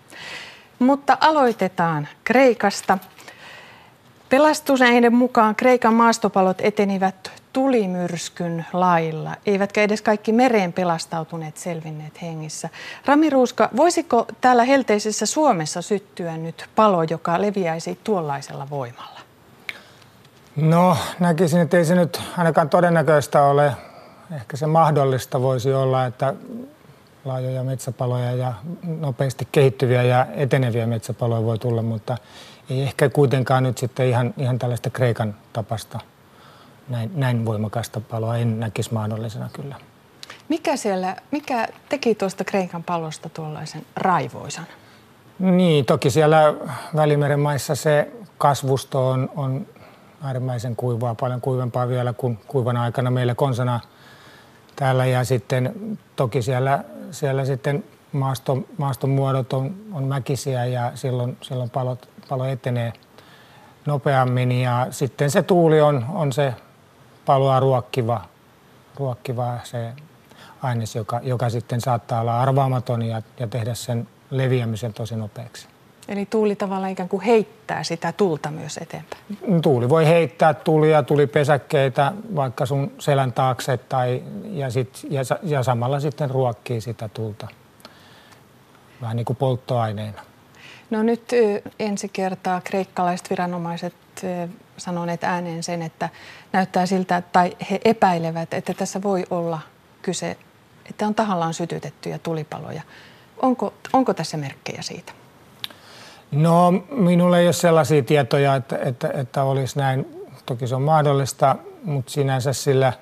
Mutta 0.79 1.19
aloitetaan 1.21 2.09
Kreikasta. 2.25 2.99
Pelastuneiden 4.33 5.15
mukaan 5.15 5.57
Kreikan 5.57 5.95
maastopalot 5.95 6.57
etenivät 6.61 7.33
tulimyrskyn 7.53 8.67
lailla, 8.73 9.37
eivätkä 9.47 9.83
edes 9.83 10.03
kaikki 10.03 10.33
mereen 10.33 10.73
pelastautuneet 10.73 11.57
selvinneet 11.57 12.23
hengissä. 12.23 12.69
Rami 13.07 13.31
Ruuska, 13.31 13.69
voisiko 13.77 14.27
täällä 14.41 14.65
helteisessä 14.65 15.27
Suomessa 15.27 15.83
syttyä 15.83 16.37
nyt 16.37 16.65
palo, 16.77 17.03
joka 17.03 17.43
leviäisi 17.43 17.99
tuollaisella 18.05 18.71
voimalla? 18.71 19.21
No, 20.57 20.97
näkisin, 21.21 21.61
että 21.61 21.77
ei 21.77 21.85
se 21.85 21.95
nyt 21.95 22.21
ainakaan 22.39 22.69
todennäköistä 22.69 23.43
ole. 23.43 23.73
Ehkä 24.37 24.57
se 24.57 24.67
mahdollista 24.67 25.43
voisi 25.43 25.73
olla, 25.73 26.07
että 26.07 26.35
laajoja 27.25 27.65
metsäpaloja 27.65 28.33
ja 28.33 28.53
nopeasti 29.01 29.49
kehittyviä 29.53 30.03
ja 30.03 30.27
eteneviä 30.35 30.87
metsäpaloja 30.87 31.45
voi 31.45 31.59
tulla, 31.59 31.83
mutta 31.83 32.17
ei 32.73 32.83
ehkä 32.83 33.09
kuitenkaan 33.09 33.63
nyt 33.63 33.79
sitten 33.79 34.09
ihan, 34.09 34.35
ihan 34.37 34.59
tällaista 34.59 34.91
Kreikan 34.91 35.35
tapasta 35.53 36.01
näin, 36.89 37.11
näin 37.15 37.45
voimakasta 37.45 38.01
paloa 38.01 38.37
en 38.37 38.61
näkisi 38.61 38.95
mahdollisena 38.95 39.49
kyllä. 39.53 39.77
Mikä, 40.49 40.77
siellä, 40.77 41.17
mikä 41.31 41.69
teki 41.89 42.15
tuosta 42.15 42.45
Kreikan 42.45 42.83
palosta 42.83 43.29
tuollaisen 43.29 43.87
raivoisan? 43.97 44.67
Niin, 45.39 45.85
toki 45.85 46.11
siellä 46.11 46.55
Välimeren 46.97 47.41
maissa 47.41 47.75
se 47.75 48.13
kasvusto 48.39 49.09
on, 49.09 49.31
on 49.37 49.67
äärimmäisen 50.23 50.77
kuivaa, 50.77 51.15
paljon 51.15 51.41
kuivempaa 51.41 51.89
vielä 51.89 52.13
kuin 52.13 52.39
kuivana 52.47 52.83
aikana 52.83 53.11
meillä 53.11 53.35
konsana 53.35 53.81
täällä. 54.77 55.07
Ja 55.07 55.25
sitten 55.25 55.99
toki 56.17 56.43
siellä 56.43 56.85
siellä 57.13 57.45
sitten 57.45 57.85
maaston, 58.13 58.67
maaston 58.79 59.11
muodot 59.11 59.53
on, 59.53 59.75
on 59.93 60.05
mäkisiä 60.05 60.65
ja 60.65 60.93
silloin, 60.95 61.37
silloin 61.41 61.71
palot, 61.71 62.09
palo 62.33 62.45
etenee 62.45 62.93
nopeammin 63.87 64.53
ja 64.53 64.87
sitten 64.91 65.31
se 65.31 65.43
tuuli 65.43 65.81
on, 65.81 66.07
on 66.15 66.33
se 66.33 66.55
paloa 67.27 67.61
ruokkiva, 67.61 68.25
ruokkiva 68.97 69.59
se 69.65 69.93
aines, 70.63 70.95
joka, 70.95 71.21
joka 71.23 71.51
sitten 71.51 71.81
saattaa 71.81 72.21
olla 72.21 72.41
arvaamaton 72.41 73.03
ja, 73.03 73.23
ja 73.39 73.47
tehdä 73.47 73.75
sen 73.75 74.09
leviämisen 74.31 74.93
tosi 74.93 75.17
nopeaksi. 75.17 75.69
Eli 76.09 76.27
tuuli 76.27 76.57
tavallaan 76.57 76.93
ikään 76.93 77.09
kuin 77.09 77.23
heittää 77.23 77.83
sitä 77.83 78.13
tulta 78.13 78.51
myös 78.51 78.77
eteenpäin? 78.77 79.63
Tuuli 79.63 79.89
voi 79.89 80.07
heittää 80.07 80.55
tulia, 80.55 81.03
tulipesäkkeitä 81.03 82.13
vaikka 82.37 82.67
sun 82.67 82.93
selän 82.99 83.33
taakse 83.33 83.77
tai, 83.77 84.23
ja, 84.45 84.71
sit, 84.71 85.07
ja, 85.11 85.23
ja 85.43 85.63
samalla 85.63 86.01
sitten 86.01 86.31
ruokkii 86.31 86.81
sitä 86.81 87.09
tulta 87.09 87.49
vähän 89.01 89.17
niin 89.17 89.25
kuin 89.25 89.37
polttoaineena. 89.37 90.32
No 90.93 91.03
nyt 91.03 91.31
ensi 91.79 92.09
kertaa 92.09 92.61
kreikkalaiset 92.61 93.31
viranomaiset 93.31 93.95
sanoneet 94.77 95.25
ääneen 95.25 95.63
sen, 95.63 95.83
että 95.83 96.09
näyttää 96.53 96.87
siltä, 96.87 97.23
tai 97.33 97.57
he 97.71 97.81
epäilevät, 97.85 98.55
että 98.55 98.75
tässä 98.75 99.03
voi 99.03 99.25
olla 99.31 99.61
kyse, 100.03 100.37
että 100.91 101.07
on 101.07 101.15
tahallaan 101.15 101.55
sytytettyjä 101.55 102.19
tulipaloja. 102.19 102.83
Onko, 103.43 103.75
onko 103.93 104.15
tässä 104.15 104.37
merkkejä 104.37 104.83
siitä? 104.83 105.13
No 106.33 106.71
minulla 106.91 107.39
ei 107.39 107.47
ole 107.47 107.53
sellaisia 107.53 108.03
tietoja, 108.03 108.55
että, 108.55 108.79
että, 108.79 109.11
että 109.15 109.43
olisi 109.43 109.79
näin. 109.79 110.07
Toki 110.47 110.67
se 110.67 110.75
on 110.75 110.83
mahdollista, 110.83 111.57
mutta 111.85 112.13
sinänsä 112.13 112.53
sillä 112.53 112.93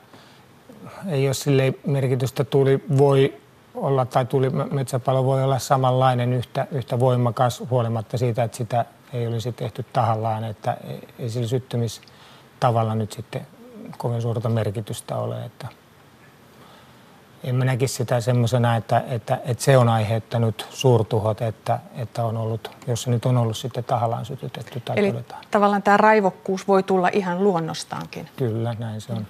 ei 1.09 1.28
ole 1.28 1.35
sille 1.35 1.75
merkitystä. 1.87 2.44
Tuli 2.44 2.85
voi 2.99 3.40
olla 3.80 4.04
tai 4.04 4.26
tuli 4.26 4.50
metsäpalo 4.50 5.25
voi 5.25 5.44
olla 5.44 5.58
samanlainen 5.58 6.32
yhtä, 6.32 6.66
yhtä 6.70 7.00
voimakas 7.00 7.62
huolimatta 7.70 8.18
siitä, 8.18 8.44
että 8.44 8.56
sitä 8.56 8.84
ei 9.12 9.26
olisi 9.26 9.52
tehty 9.52 9.84
tahallaan, 9.92 10.44
että 10.44 10.76
ei 11.18 11.30
sillä 11.30 11.49
syttymistavalla 11.49 12.94
nyt 12.94 13.12
sitten 13.12 13.46
kovin 13.99 14.22
suurta 14.22 14.49
merkitystä 14.49 15.16
ole. 15.16 15.44
Että 15.44 15.68
en 17.44 17.54
mä 17.54 17.64
näkisi 17.64 17.94
sitä 17.94 18.20
semmoisena, 18.20 18.76
että, 18.76 19.04
että, 19.08 19.40
että, 19.44 19.64
se 19.64 19.76
on 19.76 19.88
aiheuttanut 19.88 20.66
suurtuhot, 20.70 21.42
että, 21.42 21.78
että 21.96 22.25
on 22.25 22.37
ollut, 22.37 22.70
jos 22.87 23.02
se 23.02 23.10
nyt 23.10 23.26
on 23.26 23.37
ollut 23.37 23.56
sitten 23.56 23.84
tahallaan 23.84 24.26
sytytetty 24.26 24.80
tai 24.80 24.99
Eli 24.99 25.12
todetaan. 25.12 25.44
tavallaan 25.50 25.82
tämä 25.82 25.96
raivokkuus 25.96 26.68
voi 26.68 26.82
tulla 26.82 27.08
ihan 27.12 27.44
luonnostaankin. 27.44 28.28
Kyllä, 28.37 28.75
näin 28.78 29.00
se 29.00 29.12
on. 29.12 29.26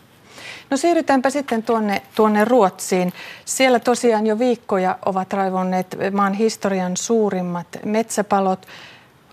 No 0.71 0.77
siirrytäänpä 0.77 1.31
sitten 1.31 1.63
tuonne, 1.63 2.03
tuonne 2.15 2.45
Ruotsiin. 2.45 3.13
Siellä 3.45 3.79
tosiaan 3.79 4.27
jo 4.27 4.39
viikkoja 4.39 4.99
ovat 5.07 5.33
raivonneet 5.33 5.97
maan 6.13 6.33
historian 6.33 6.97
suurimmat 6.97 7.67
metsäpalot. 7.85 8.67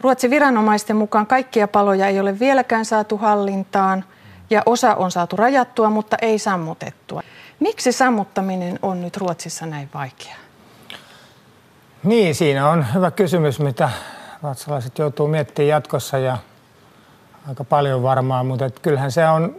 Ruotsin 0.02 0.30
viranomaisten 0.30 0.96
mukaan 0.96 1.28
kaikkia 1.28 1.68
paloja 1.68 2.08
ei 2.08 2.20
ole 2.20 2.40
vieläkään 2.40 2.86
saatu 2.86 3.18
hallintaan 3.18 4.06
ja 4.50 4.64
osa 4.66 4.96
on 4.96 5.12
saatu 5.12 5.36
rajattua, 5.36 5.90
mutta 5.90 6.18
ei 6.22 6.40
sammutettua. 6.40 7.22
Miksi 7.60 7.92
sammuttaminen 7.92 8.80
on 8.82 9.02
nyt 9.02 9.18
Ruotsissa 9.18 9.66
näin 9.66 9.90
vaikeaa? 9.94 10.38
Niin, 12.04 12.36
siinä 12.36 12.70
on 12.70 12.86
hyvä 12.94 13.12
kysymys, 13.12 13.60
mitä 13.60 13.90
ruotsalaiset 14.44 14.98
joutuu 14.98 15.28
miettimään 15.28 15.70
jatkossa 15.70 16.18
ja 16.18 16.38
aika 17.48 17.64
paljon 17.64 18.04
varmaan, 18.04 18.46
mutta 18.46 18.70
kyllähän 18.70 19.12
se 19.12 19.28
on 19.28 19.56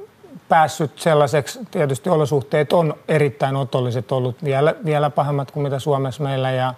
päässyt 0.48 0.98
sellaiseksi, 0.98 1.58
tietysti 1.70 2.10
olosuhteet 2.10 2.72
on 2.72 2.94
erittäin 3.08 3.56
otolliset 3.56 4.12
ollut, 4.12 4.44
vielä, 4.44 4.74
vielä 4.84 5.10
pahemmat 5.10 5.50
kuin 5.50 5.62
mitä 5.62 5.78
Suomessa 5.78 6.22
meillä 6.22 6.50
ja, 6.50 6.74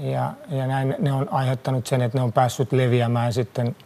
ja, 0.00 0.32
ja 0.50 0.66
näin 0.66 0.96
ne 0.98 1.12
on 1.12 1.28
aiheuttanut 1.30 1.86
sen, 1.86 2.02
että 2.02 2.18
ne 2.18 2.24
on 2.24 2.32
päässyt 2.32 2.72
leviämään 2.72 3.32
sitten 3.32 3.76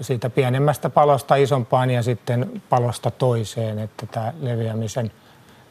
siitä 0.00 0.30
pienemmästä 0.30 0.90
palosta 0.90 1.34
isompaan 1.36 1.90
ja 1.90 2.02
sitten 2.02 2.62
palosta 2.68 3.10
toiseen, 3.10 3.78
että 3.78 4.06
tämä 4.06 4.32
leviämisen, 4.40 5.12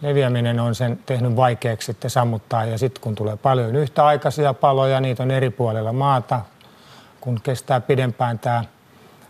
leviäminen 0.01 0.59
on 0.59 0.75
sen 0.75 0.99
tehnyt 1.05 1.35
vaikeaksi 1.35 1.85
sitten 1.85 2.11
sammuttaa. 2.11 2.65
Ja 2.65 2.77
sitten 2.77 3.01
kun 3.01 3.15
tulee 3.15 3.35
paljon 3.35 3.75
yhtäaikaisia 3.75 4.53
paloja, 4.53 4.99
niitä 4.99 5.23
on 5.23 5.31
eri 5.31 5.49
puolilla 5.49 5.93
maata, 5.93 6.41
kun 7.21 7.39
kestää 7.43 7.81
pidempään 7.81 8.39
tämä 8.39 8.63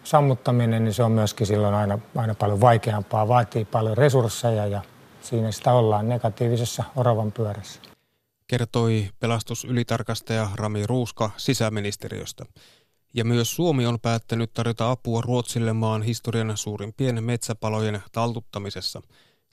sammuttaminen, 0.04 0.84
niin 0.84 0.94
se 0.94 1.04
on 1.04 1.12
myöskin 1.12 1.48
silloin 1.48 1.74
aina, 1.74 2.00
aina 2.16 2.36
paljon 2.36 2.62
vaikeampaa, 2.62 3.28
vaatii 3.28 3.66
paljon 3.66 3.98
resursseja 3.98 4.66
ja 4.68 4.82
siinä 5.22 5.52
sitä 5.52 5.74
ollaan 5.74 6.10
negatiivisessa 6.10 6.84
oravan 6.96 7.32
pyörässä. 7.32 7.80
Kertoi 8.48 9.10
pelastusylitarkastaja 9.20 10.50
Rami 10.56 10.88
Ruuska 10.88 11.32
sisäministeriöstä. 11.38 12.46
Ja 13.14 13.26
myös 13.26 13.56
Suomi 13.56 13.86
on 13.86 14.00
päättänyt 14.00 14.54
tarjota 14.54 14.92
apua 14.92 15.22
Ruotsille 15.22 15.74
maan 15.74 16.02
historian 16.02 16.58
suurimpien 16.58 17.24
metsäpalojen 17.24 18.04
taltuttamisessa. 18.12 19.02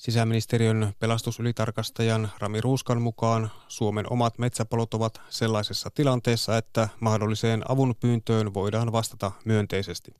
Sisäministeriön 0.00 0.92
pelastusylitarkastajan 0.98 2.30
Rami 2.38 2.60
Ruuskan 2.60 3.02
mukaan 3.02 3.50
Suomen 3.68 4.12
omat 4.12 4.38
metsäpalot 4.38 4.94
ovat 4.94 5.20
sellaisessa 5.28 5.90
tilanteessa, 5.94 6.56
että 6.56 6.88
mahdolliseen 7.00 7.70
avun 7.70 7.94
pyyntöön 8.00 8.54
voidaan 8.54 8.92
vastata 8.92 9.32
myönteisesti. 9.44 10.14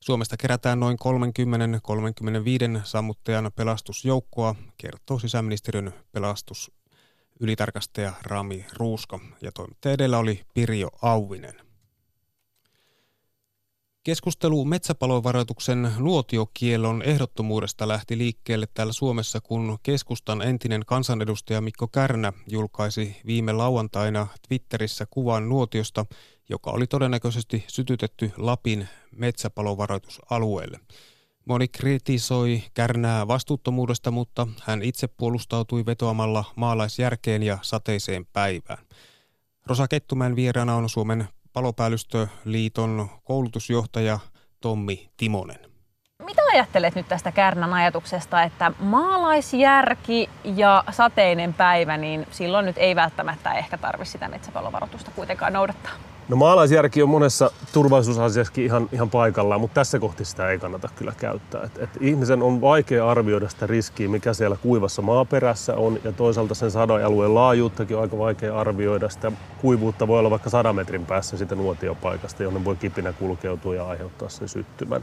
Suomesta 0.00 0.36
kerätään 0.36 0.80
noin 0.80 0.96
30-35 2.78 2.80
sammuttajan 2.84 3.50
pelastusjoukkoa, 3.56 4.54
kertoo 4.78 5.18
sisäministeriön 5.18 5.92
pelastusylitarkastaja 6.12 8.12
Rami 8.22 8.66
Ruuska. 8.72 9.18
Ja 9.42 9.52
toimittaja 9.52 9.92
edellä 9.92 10.18
oli 10.18 10.42
Pirjo 10.54 10.88
Auvinen. 11.02 11.65
Keskustelu 14.06 14.64
metsäpalovaroituksen 14.64 15.92
nuotiokielon 15.98 17.02
ehdottomuudesta 17.02 17.88
lähti 17.88 18.18
liikkeelle 18.18 18.66
täällä 18.74 18.92
Suomessa, 18.92 19.40
kun 19.40 19.78
keskustan 19.82 20.42
entinen 20.42 20.82
kansanedustaja 20.86 21.60
Mikko 21.60 21.88
Kärnä 21.88 22.32
julkaisi 22.48 23.16
viime 23.26 23.52
lauantaina 23.52 24.26
Twitterissä 24.48 25.06
kuvan 25.10 25.48
nuotiosta, 25.48 26.06
joka 26.48 26.70
oli 26.70 26.86
todennäköisesti 26.86 27.64
sytytetty 27.68 28.32
Lapin 28.36 28.88
metsäpalovaroitusalueelle. 29.16 30.80
Moni 31.44 31.68
kritisoi 31.68 32.62
Kärnää 32.74 33.28
vastuuttomuudesta, 33.28 34.10
mutta 34.10 34.46
hän 34.62 34.82
itse 34.82 35.06
puolustautui 35.06 35.86
vetoamalla 35.86 36.44
maalaisjärkeen 36.56 37.42
ja 37.42 37.58
sateiseen 37.62 38.26
päivään. 38.32 38.86
Rosa 39.66 39.88
Kettumäen 39.88 40.36
vieraana 40.36 40.76
on 40.76 40.88
Suomen 40.88 41.28
palopäällystöliiton 41.56 43.08
koulutusjohtaja 43.24 44.18
Tommi 44.60 45.10
Timonen. 45.16 45.58
Mitä 46.24 46.42
ajattelet 46.52 46.94
nyt 46.94 47.08
tästä 47.08 47.32
Kärnän 47.32 47.74
ajatuksesta, 47.74 48.42
että 48.42 48.72
maalaisjärki 48.78 50.30
ja 50.44 50.84
sateinen 50.90 51.54
päivä, 51.54 51.96
niin 51.96 52.26
silloin 52.30 52.66
nyt 52.66 52.78
ei 52.78 52.96
välttämättä 52.96 53.52
ehkä 53.52 53.78
tarvitse 53.78 54.12
sitä 54.12 54.28
metsäpalovaroitusta 54.28 55.10
kuitenkaan 55.10 55.52
noudattaa? 55.52 55.92
No 56.28 56.36
maalaisjärki 56.36 57.02
on 57.02 57.08
monessa 57.08 57.50
turvallisuusasiassakin 57.72 58.64
ihan, 58.64 58.88
ihan 58.92 59.10
paikallaan, 59.10 59.60
mutta 59.60 59.74
tässä 59.74 59.98
kohti 59.98 60.24
sitä 60.24 60.50
ei 60.50 60.58
kannata 60.58 60.88
kyllä 60.96 61.12
käyttää. 61.16 61.62
Et, 61.62 61.78
et 61.78 61.90
ihmisen 62.00 62.42
on 62.42 62.60
vaikea 62.60 63.10
arvioida 63.10 63.48
sitä 63.48 63.66
riskiä, 63.66 64.08
mikä 64.08 64.34
siellä 64.34 64.56
kuivassa 64.62 65.02
maaperässä 65.02 65.74
on, 65.76 65.98
ja 66.04 66.12
toisaalta 66.12 66.54
sen 66.54 66.70
sadajalueen 66.70 67.34
laajuuttakin 67.34 67.96
on 67.96 68.02
aika 68.02 68.18
vaikea 68.18 68.58
arvioida. 68.58 69.08
Sitä 69.08 69.32
kuivuutta 69.60 70.08
voi 70.08 70.18
olla 70.18 70.30
vaikka 70.30 70.50
sadan 70.50 70.76
metrin 70.76 71.06
päässä 71.06 71.36
siitä 71.36 71.54
nuotiopaikasta, 71.54 72.42
jonne 72.42 72.64
voi 72.64 72.76
kipinä 72.76 73.12
kulkeutua 73.12 73.74
ja 73.74 73.86
aiheuttaa 73.86 74.28
sen 74.28 74.48
syttymän. 74.48 75.02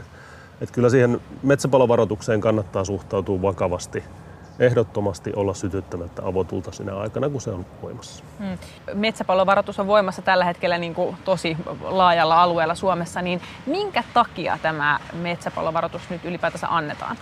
Et 0.60 0.70
kyllä 0.70 0.90
siihen 0.90 1.20
metsäpalovaroitukseen 1.42 2.40
kannattaa 2.40 2.84
suhtautua 2.84 3.42
vakavasti 3.42 4.02
ehdottomasti 4.58 5.32
olla 5.36 5.54
sytyttämättä 5.54 6.22
avotulta 6.26 6.72
sinä 6.72 6.96
aikana, 6.96 7.28
kun 7.28 7.40
se 7.40 7.50
on 7.50 7.66
voimassa. 7.82 8.24
Hmm. 8.38 8.58
Metsäpalovaroitus 8.94 9.80
on 9.80 9.86
voimassa 9.86 10.22
tällä 10.22 10.44
hetkellä 10.44 10.78
niin 10.78 10.94
kuin 10.94 11.16
tosi 11.24 11.56
laajalla 11.80 12.42
alueella 12.42 12.74
Suomessa, 12.74 13.22
niin 13.22 13.40
minkä 13.66 14.04
takia 14.14 14.58
tämä 14.62 15.00
metsäpalovaroitus 15.12 16.10
nyt 16.10 16.24
ylipäätänsä 16.24 16.66
annetaan? 16.70 17.16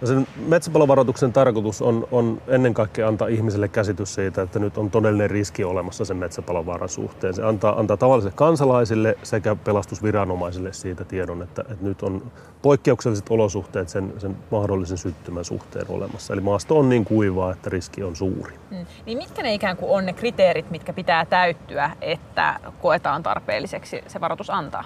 No 0.00 0.06
sen 0.06 0.26
metsäpalovaroituksen 0.46 1.32
tarkoitus 1.32 1.82
on, 1.82 2.08
on 2.12 2.42
ennen 2.48 2.74
kaikkea 2.74 3.08
antaa 3.08 3.28
ihmiselle 3.28 3.68
käsitys 3.68 4.14
siitä, 4.14 4.42
että 4.42 4.58
nyt 4.58 4.78
on 4.78 4.90
todellinen 4.90 5.30
riski 5.30 5.64
olemassa 5.64 6.04
sen 6.04 6.16
metsäpalovaaran 6.16 6.88
suhteen. 6.88 7.34
Se 7.34 7.42
antaa, 7.42 7.78
antaa 7.78 7.96
tavallisille 7.96 8.34
kansalaisille 8.36 9.18
sekä 9.22 9.56
pelastusviranomaisille 9.56 10.72
siitä 10.72 11.04
tiedon, 11.04 11.42
että, 11.42 11.62
että 11.62 11.84
nyt 11.84 12.02
on 12.02 12.22
poikkeukselliset 12.62 13.26
olosuhteet 13.30 13.88
sen, 13.88 14.12
sen 14.18 14.36
mahdollisen 14.50 14.98
syttymän 14.98 15.44
suhteen 15.44 15.86
olemassa. 15.88 16.32
Eli 16.32 16.40
maasto 16.40 16.78
on 16.78 16.88
niin 16.88 17.04
kuivaa, 17.04 17.52
että 17.52 17.70
riski 17.70 18.02
on 18.02 18.16
suuri. 18.16 18.54
Hmm. 18.70 18.86
Niin 19.06 19.18
mitkä 19.18 19.42
ne 19.42 19.54
ikään 19.54 19.76
kuin 19.76 19.90
on 19.92 20.06
ne 20.06 20.12
kriteerit, 20.12 20.70
mitkä 20.70 20.92
pitää 20.92 21.24
täyttyä, 21.24 21.90
että 22.00 22.60
koetaan 22.82 23.22
tarpeelliseksi 23.22 24.02
se 24.06 24.20
varoitus 24.20 24.50
antaa? 24.50 24.84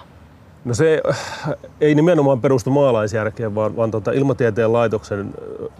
No 0.65 0.73
se 0.73 1.01
ei 1.81 1.95
nimenomaan 1.95 2.41
perustu 2.41 2.71
maalaisjärkeen, 2.71 3.55
vaan, 3.55 3.75
vaan 3.75 3.91
tota 3.91 4.11
Ilmatieteen 4.11 4.73
laitoksen 4.73 5.33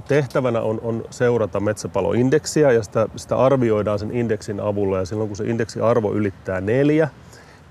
tehtävänä 0.08 0.62
on, 0.62 0.80
on 0.84 1.04
seurata 1.10 1.60
metsäpaloindeksiä 1.60 2.72
ja 2.72 2.84
sitä, 2.84 3.08
sitä 3.15 3.38
arvioidaan 3.38 4.00
sen 4.00 4.12
indeksin 4.12 4.60
avulla. 4.60 4.98
Ja 4.98 5.06
silloin 5.06 5.30
kun 5.30 5.38
se 5.38 5.46
indeksiarvo 5.46 6.13
ylittää 6.13 6.62
neljä, 6.62 7.10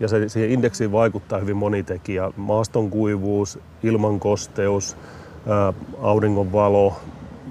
ja 0.00 0.08
se, 0.08 0.28
siihen 0.28 0.50
indeksiin 0.50 0.92
vaikuttaa 0.92 1.38
hyvin 1.38 1.56
moni 1.56 1.82
tekijä, 1.82 2.30
maaston 2.36 2.90
kuivuus, 2.90 3.58
ilmankosteus, 3.82 4.96
auringonvalo, 6.02 6.96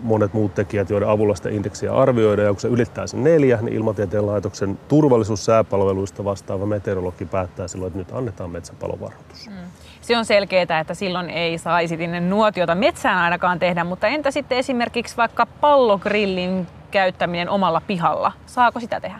monet 0.04 0.34
muut 0.34 0.56
tekijät, 0.56 0.90
joiden 0.90 1.10
avulla 1.10 1.36
sitä 1.36 1.50
indeksiä 1.50 1.96
arvioidaan. 1.96 2.46
Ja 2.46 2.54
kun 2.54 2.62
se 2.62 2.68
ylittää 2.68 3.08
sen 3.08 3.24
neljä, 3.24 3.60
niin 3.62 3.76
Ilmatieteen 3.76 4.26
laitoksen 4.26 4.80
turvallisuussääpalveluista 4.88 6.24
vastaava 6.24 6.66
meteorologi 6.66 7.26
päättää 7.26 7.68
silloin, 7.68 7.88
että 7.88 8.00
nyt 8.00 8.12
annetaan 8.12 8.50
metsäpalovaroitus. 8.50 9.48
Mm. 9.50 9.56
Se 10.02 10.18
on 10.18 10.26
selkeää, 10.26 10.80
että 10.82 10.94
silloin 10.94 11.30
ei 11.30 11.58
saisi 11.58 11.98
sinne 11.98 12.20
nuotiota 12.20 12.76
metsään 12.76 13.18
ainakaan 13.18 13.60
tehdä, 13.60 13.84
mutta 13.84 14.08
entä 14.08 14.32
sitten 14.32 14.58
esimerkiksi 14.58 15.18
vaikka 15.18 15.46
pallogrillin 15.46 16.68
käyttäminen 16.92 17.50
omalla 17.50 17.82
pihalla? 17.88 18.32
Saako 18.46 18.80
sitä 18.80 19.00
tehdä? 19.00 19.20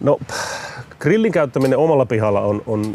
No, 0.00 0.18
grillin 0.98 1.32
käyttäminen 1.32 1.78
omalla 1.78 2.06
pihalla 2.06 2.40
on, 2.40 2.62
on 2.66 2.92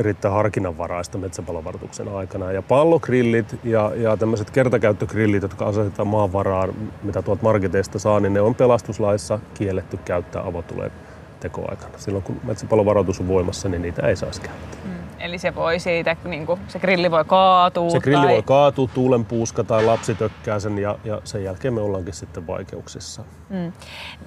erittäin 0.00 0.34
harkinnanvaraista 0.34 1.18
metsäpalovaroituksen 1.18 2.08
aikana. 2.08 2.52
Ja 2.52 2.62
pallogrillit 2.62 3.56
ja, 3.64 3.92
ja 3.96 4.16
tämmöiset 4.16 4.50
kertakäyttögrillit, 4.50 5.42
jotka 5.42 5.66
asetetaan 5.66 6.08
maanvaraan, 6.08 6.74
mitä 7.02 7.22
tuolta 7.22 7.42
marketeista 7.42 7.98
saa, 7.98 8.20
niin 8.20 8.32
ne 8.32 8.40
on 8.40 8.54
pelastuslaissa 8.54 9.38
kielletty 9.54 9.96
käyttää 9.96 10.46
avotuleen 10.46 10.92
tekoaikana. 11.40 11.98
Silloin 11.98 12.24
kun 12.24 12.40
metsäpalovaroitus 12.44 13.20
on 13.20 13.28
voimassa, 13.28 13.68
niin 13.68 13.82
niitä 13.82 14.06
ei 14.06 14.16
saisi 14.16 14.40
käyttää. 14.40 14.80
Mm. 14.84 14.99
Eli 15.20 15.38
se 15.38 15.54
voi 15.54 15.78
siitä, 15.78 16.16
niin 16.24 16.46
kuin, 16.46 16.60
se 16.68 16.78
grilli 16.78 17.10
voi 17.10 17.24
kaatua? 17.24 17.90
Se 17.90 18.00
grilli 18.00 18.26
tai... 18.26 18.34
voi 18.34 18.42
kaatua, 18.42 18.88
tuulenpuuska 18.94 19.64
tai 19.64 19.84
lapsi 19.84 20.14
tökkää 20.14 20.58
sen 20.58 20.78
ja, 20.78 20.98
ja 21.04 21.20
sen 21.24 21.44
jälkeen 21.44 21.74
me 21.74 21.80
ollaankin 21.80 22.14
sitten 22.14 22.46
vaikeuksissa. 22.46 23.22
Mm. 23.48 23.72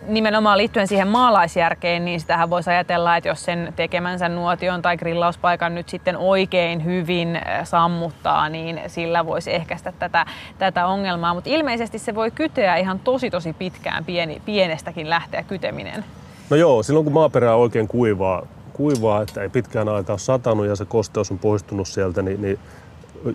Nimenomaan 0.08 0.58
liittyen 0.58 0.88
siihen 0.88 1.08
maalaisjärkeen, 1.08 2.06
niin 2.06 2.19
sitähän 2.19 2.49
voisi 2.49 2.69
ajatella, 2.69 3.17
että 3.17 3.29
jos 3.29 3.45
sen 3.45 3.73
tekemänsä 3.75 4.29
nuotion 4.29 4.82
tai 4.82 4.97
grillauspaikan 4.97 5.75
nyt 5.75 5.89
sitten 5.89 6.17
oikein 6.17 6.86
hyvin 6.86 7.36
äh, 7.36 7.43
sammuttaa, 7.63 8.49
niin 8.49 8.82
sillä 8.88 9.25
voisi 9.25 9.53
ehkäistä 9.53 9.93
tätä, 9.99 10.25
tätä 10.58 10.86
ongelmaa. 10.86 11.34
Mutta 11.34 11.49
ilmeisesti 11.49 11.99
se 11.99 12.15
voi 12.15 12.32
kyteä 12.32 12.75
ihan 12.75 12.99
tosi 12.99 13.29
tosi 13.29 13.53
pitkään 13.53 14.06
pieni, 14.06 14.41
pienestäkin 14.45 15.10
lähteä 15.10 15.43
kyteminen. 15.43 16.06
No 16.49 16.58
joo, 16.58 16.84
silloin 16.84 17.03
kun 17.03 17.13
maaperä 17.13 17.56
on 17.56 17.62
oikein 17.62 17.88
kuivaa, 17.88 18.45
kuivaa, 18.73 19.21
että 19.21 19.41
ei 19.41 19.49
pitkään 19.49 19.89
aikaa 19.89 20.17
satanut 20.17 20.65
ja 20.65 20.75
se 20.75 20.86
kosteus 20.86 21.31
on 21.31 21.39
poistunut 21.39 21.88
sieltä, 21.88 22.21
niin, 22.21 22.41
niin 22.41 22.59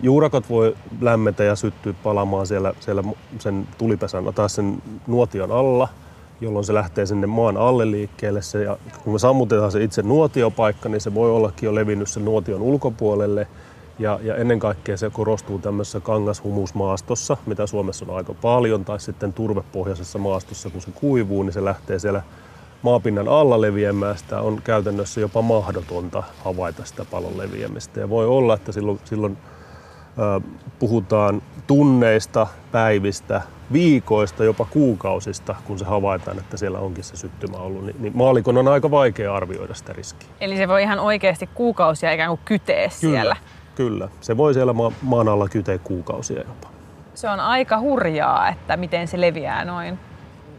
juurakot 0.02 0.50
voi 0.50 0.76
lämmetä 1.00 1.44
ja 1.44 1.56
syttyä 1.56 1.94
palamaan 2.02 2.46
siellä, 2.46 2.72
siellä 2.80 3.04
sen 3.38 3.68
tulipesän 3.78 4.24
tai 4.34 4.50
sen 4.50 4.82
nuotion 5.06 5.52
alla, 5.52 5.88
jolloin 6.40 6.64
se 6.64 6.74
lähtee 6.74 7.06
sinne 7.06 7.26
maan 7.26 7.56
alle 7.56 7.90
liikkeelle. 7.90 8.42
Se, 8.42 8.62
ja 8.62 8.78
kun 9.04 9.12
me 9.12 9.18
sammutetaan 9.18 9.72
se 9.72 9.84
itse 9.84 10.02
nuotiopaikka, 10.02 10.88
niin 10.88 11.00
se 11.00 11.14
voi 11.14 11.30
ollakin 11.30 11.66
jo 11.66 11.74
levinnyt 11.74 12.08
sen 12.08 12.24
nuotion 12.24 12.62
ulkopuolelle. 12.62 13.46
Ja, 13.98 14.20
ja 14.22 14.36
ennen 14.36 14.58
kaikkea 14.58 14.96
se 14.96 15.10
korostuu 15.10 15.58
tämmöisessä 15.58 16.00
kangashumusmaastossa, 16.00 17.36
mitä 17.46 17.66
Suomessa 17.66 18.04
on 18.08 18.16
aika 18.16 18.34
paljon, 18.34 18.84
tai 18.84 19.00
sitten 19.00 19.32
turvepohjaisessa 19.32 20.18
maastossa, 20.18 20.70
kun 20.70 20.80
se 20.80 20.90
kuivuu, 20.90 21.42
niin 21.42 21.52
se 21.52 21.64
lähtee 21.64 21.98
siellä 21.98 22.22
maapinnan 22.82 23.28
alla 23.28 23.60
leviämään, 23.60 24.18
sitä 24.18 24.40
on 24.40 24.60
käytännössä 24.64 25.20
jopa 25.20 25.42
mahdotonta 25.42 26.22
havaita 26.44 26.84
sitä 26.84 27.04
palon 27.04 27.38
leviämistä. 27.38 28.00
Ja 28.00 28.10
voi 28.10 28.26
olla, 28.26 28.54
että 28.54 28.72
silloin, 28.72 29.00
silloin 29.04 29.38
puhutaan 30.78 31.42
tunneista, 31.66 32.46
päivistä, 32.72 33.42
viikoista, 33.72 34.44
jopa 34.44 34.64
kuukausista, 34.64 35.54
kun 35.64 35.78
se 35.78 35.84
havaitaan, 35.84 36.38
että 36.38 36.56
siellä 36.56 36.78
onkin 36.78 37.04
se 37.04 37.16
syttymä 37.16 37.56
ollut, 37.56 37.86
niin, 37.86 37.96
niin 37.98 38.16
maalikon 38.16 38.58
on 38.58 38.68
aika 38.68 38.90
vaikea 38.90 39.34
arvioida 39.34 39.74
sitä 39.74 39.92
riskiä. 39.92 40.28
Eli 40.40 40.56
se 40.56 40.68
voi 40.68 40.82
ihan 40.82 40.98
oikeasti 40.98 41.48
kuukausia 41.54 42.12
ikään 42.12 42.30
kuin 42.30 42.40
kytee 42.44 42.88
kyllä, 43.00 43.12
siellä? 43.12 43.36
Kyllä, 43.74 44.08
se 44.20 44.36
voi 44.36 44.54
siellä 44.54 44.72
ma- 44.72 44.92
maan 45.02 45.28
alla 45.28 45.48
kyteä 45.48 45.78
kuukausia 45.78 46.38
jopa. 46.38 46.68
Se 47.14 47.28
on 47.28 47.40
aika 47.40 47.80
hurjaa, 47.80 48.48
että 48.48 48.76
miten 48.76 49.08
se 49.08 49.20
leviää 49.20 49.64
noin 49.64 49.98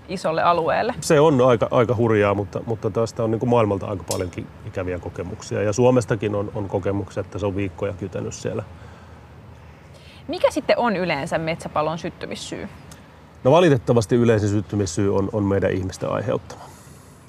isolle 0.09 0.41
alueelle. 0.41 0.93
Se 1.01 1.19
on 1.19 1.41
aika, 1.41 1.67
aika 1.71 1.95
hurjaa, 1.95 2.33
mutta, 2.33 2.61
mutta 2.65 2.89
tästä 2.89 3.23
on 3.23 3.31
niin 3.31 3.39
kuin 3.39 3.49
maailmalta 3.49 3.85
aika 3.85 4.03
paljonkin 4.11 4.47
ikäviä 4.67 4.99
kokemuksia. 4.99 5.61
Ja 5.61 5.73
Suomestakin 5.73 6.35
on, 6.35 6.51
on 6.55 6.69
kokemuksia, 6.69 7.21
että 7.21 7.39
se 7.39 7.45
on 7.45 7.55
viikkoja 7.55 7.93
kytänyt 7.93 8.33
siellä 8.33 8.63
mikä 10.29 10.51
sitten 10.51 10.79
on 10.79 10.95
yleensä 10.95 11.37
metsäpalon 11.37 11.97
syttymissyy? 11.97 12.69
No 13.43 13.51
valitettavasti 13.51 14.15
yleisin 14.15 14.49
syttymissyy 14.49 15.15
on, 15.15 15.29
on 15.33 15.43
meidän 15.43 15.71
ihmisten 15.71 16.11
aiheuttama. 16.11 16.61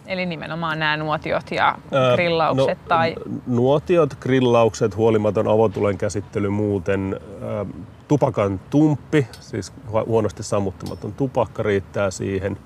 Eli 0.06 0.26
nimenomaan 0.26 0.78
nämä 0.78 0.96
nuotiot 0.96 1.50
ja 1.50 1.74
grillaukset? 2.14 2.78
no, 2.78 2.84
tai... 2.88 3.14
Nuotiot, 3.46 4.14
grillaukset, 4.20 4.96
huolimaton 4.96 5.48
avotulen 5.48 5.98
käsittely 5.98 6.48
muuten, 6.48 7.20
ää, 7.42 7.66
tupakan 8.08 8.60
tumppi, 8.70 9.26
siis 9.40 9.72
huonosti 10.06 10.42
sammuttamaton 10.42 11.12
tupakka 11.12 11.62
riittää 11.62 12.10
siihen. 12.10 12.58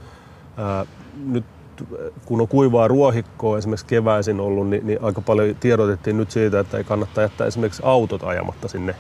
Ää, 0.57 0.87
nyt 1.27 1.45
kun 2.25 2.41
on 2.41 2.49
kuivaa 2.49 2.89
ruohikkoa 2.89 3.59
esimerkiksi 3.59 3.87
keväisin 3.87 4.41
ollut, 4.41 4.69
niin, 4.69 4.87
niin 4.87 4.99
aika 5.03 5.21
paljon 5.21 5.57
tiedotettiin 5.61 6.17
nyt 6.17 6.31
siitä, 6.31 6.61
että 6.61 6.79
ei 6.79 6.85
kannata 6.85 7.23
jättää 7.23 7.47
esimerkiksi 7.47 7.83
autot 7.85 8.23
ajamatta 8.23 8.69
sinne 8.69 8.95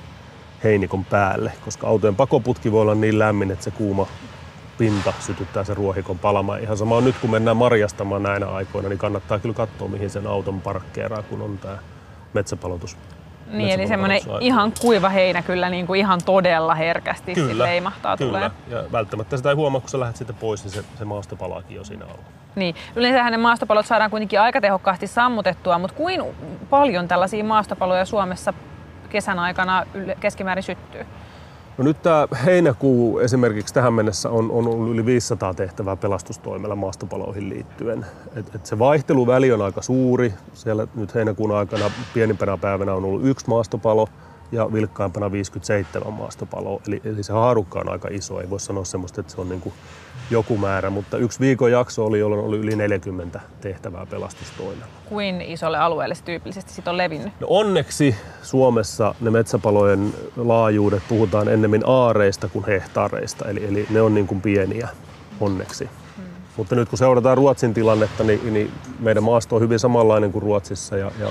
heinikon 0.64 1.04
päälle, 1.04 1.52
koska 1.64 1.86
autojen 1.88 2.16
pakoputki 2.16 2.72
voi 2.72 2.82
olla 2.82 2.94
niin 2.94 3.18
lämmin, 3.18 3.50
että 3.50 3.64
se 3.64 3.70
kuuma 3.70 4.06
pinta 4.78 5.12
sytyttää 5.20 5.64
sen 5.64 5.76
ruohikon 5.76 6.18
palamaan. 6.18 6.60
Ihan 6.60 6.76
sama 6.76 6.96
on 6.96 7.04
nyt, 7.04 7.18
kun 7.20 7.30
mennään 7.30 7.56
marjastamaan 7.56 8.22
näinä 8.22 8.46
aikoina, 8.46 8.88
niin 8.88 8.98
kannattaa 8.98 9.38
kyllä 9.38 9.54
katsoa, 9.54 9.88
mihin 9.88 10.10
sen 10.10 10.26
auton 10.26 10.60
parkkeeraa, 10.60 11.22
kun 11.22 11.42
on 11.42 11.58
tämä 11.58 11.78
metsäpalotus. 12.34 12.96
Niin, 13.46 13.70
eli 13.70 13.88
semmoinen 13.88 14.20
ihan 14.40 14.72
kuiva 14.80 15.08
heinä 15.08 15.42
kyllä 15.42 15.70
niin 15.70 15.86
kuin 15.86 16.00
ihan 16.00 16.20
todella 16.24 16.74
herkästi 16.74 17.34
kyllä, 17.34 17.64
leimahtaa 17.64 18.16
kyllä. 18.16 18.50
tulee. 18.68 18.80
Ja 18.80 18.92
välttämättä 18.92 19.36
sitä 19.36 19.48
ei 19.48 19.54
huomaa, 19.54 19.80
kun 19.80 19.90
sä 19.90 20.00
lähdet 20.00 20.16
sitten 20.16 20.36
pois, 20.36 20.64
niin 20.64 20.72
se, 20.72 20.84
se 20.98 21.04
maasto 21.04 21.36
palaakin 21.36 21.76
jo 21.76 21.84
siinä 21.84 22.04
alla. 22.04 22.24
Niin, 22.54 22.74
yleensä 22.96 23.30
ne 23.30 23.36
maastopalot 23.36 23.86
saadaan 23.86 24.10
kuitenkin 24.10 24.40
aika 24.40 24.60
tehokkaasti 24.60 25.06
sammutettua, 25.06 25.78
mutta 25.78 25.96
kuin 25.96 26.22
paljon 26.70 27.08
tällaisia 27.08 27.44
maastopaloja 27.44 28.04
Suomessa 28.04 28.54
kesän 29.08 29.38
aikana 29.38 29.86
keskimäärin 30.20 30.62
syttyy? 30.62 31.06
No 31.78 31.84
nyt 31.84 32.02
tämä 32.02 32.28
heinäkuu 32.44 33.18
esimerkiksi 33.18 33.74
tähän 33.74 33.92
mennessä 33.92 34.30
on, 34.30 34.50
on 34.50 34.66
ollut 34.66 34.90
yli 34.90 35.06
500 35.06 35.54
tehtävää 35.54 35.96
pelastustoimella 35.96 36.76
maastopaloihin 36.76 37.48
liittyen. 37.48 38.06
Et, 38.36 38.54
et 38.54 38.66
se 38.66 38.78
vaihteluväli 38.78 39.52
on 39.52 39.62
aika 39.62 39.82
suuri. 39.82 40.34
Siellä 40.52 40.86
nyt 40.94 41.14
heinäkuun 41.14 41.56
aikana 41.56 41.90
pienimpänä 42.14 42.56
päivänä 42.56 42.94
on 42.94 43.04
ollut 43.04 43.26
yksi 43.26 43.48
maastopalo 43.48 44.08
ja 44.52 44.72
vilkkaimpana 44.72 45.32
57 45.32 46.12
maastopaloa. 46.12 46.80
Eli, 46.88 47.00
eli 47.04 47.22
se 47.22 47.32
haarukka 47.32 47.80
on 47.80 47.88
aika 47.88 48.08
iso. 48.10 48.40
Ei 48.40 48.50
voi 48.50 48.60
sanoa 48.60 48.84
semmoista, 48.84 49.20
että 49.20 49.32
se 49.34 49.40
on 49.40 49.48
niin 49.48 49.60
kuin 49.60 49.74
joku 50.30 50.56
määrä, 50.56 50.90
mutta 50.90 51.18
yksi 51.18 51.40
viikon 51.40 51.72
jakso 51.72 52.06
oli, 52.06 52.18
jolloin 52.18 52.44
oli 52.44 52.58
yli 52.58 52.76
40 52.76 53.40
tehtävää 53.60 54.06
pelastustoimella. 54.06 54.86
Kuin 55.08 55.40
isolle 55.40 55.78
alueelle 55.78 56.14
se 56.14 56.24
tyypillisesti 56.24 56.72
sit 56.72 56.88
on 56.88 56.96
levinnyt? 56.96 57.32
No 57.40 57.46
onneksi 57.50 58.16
Suomessa 58.42 59.14
ne 59.20 59.30
metsäpalojen 59.30 60.14
laajuudet 60.36 61.02
puhutaan 61.08 61.48
ennemmin 61.48 61.82
aareista 61.86 62.48
kuin 62.48 62.64
hehtaareista, 62.66 63.48
eli, 63.48 63.64
eli 63.66 63.86
ne 63.90 64.00
on 64.00 64.14
niin 64.14 64.26
kuin 64.26 64.40
pieniä 64.40 64.88
onneksi. 65.40 65.88
Hmm. 66.16 66.24
Mutta 66.56 66.74
nyt 66.74 66.88
kun 66.88 66.98
seurataan 66.98 67.36
Ruotsin 67.36 67.74
tilannetta, 67.74 68.24
niin, 68.24 68.54
niin 68.54 68.70
meidän 68.98 69.22
maasto 69.22 69.56
on 69.56 69.62
hyvin 69.62 69.78
samanlainen 69.78 70.32
kuin 70.32 70.42
Ruotsissa 70.42 70.96
ja, 70.96 71.10
ja 71.20 71.30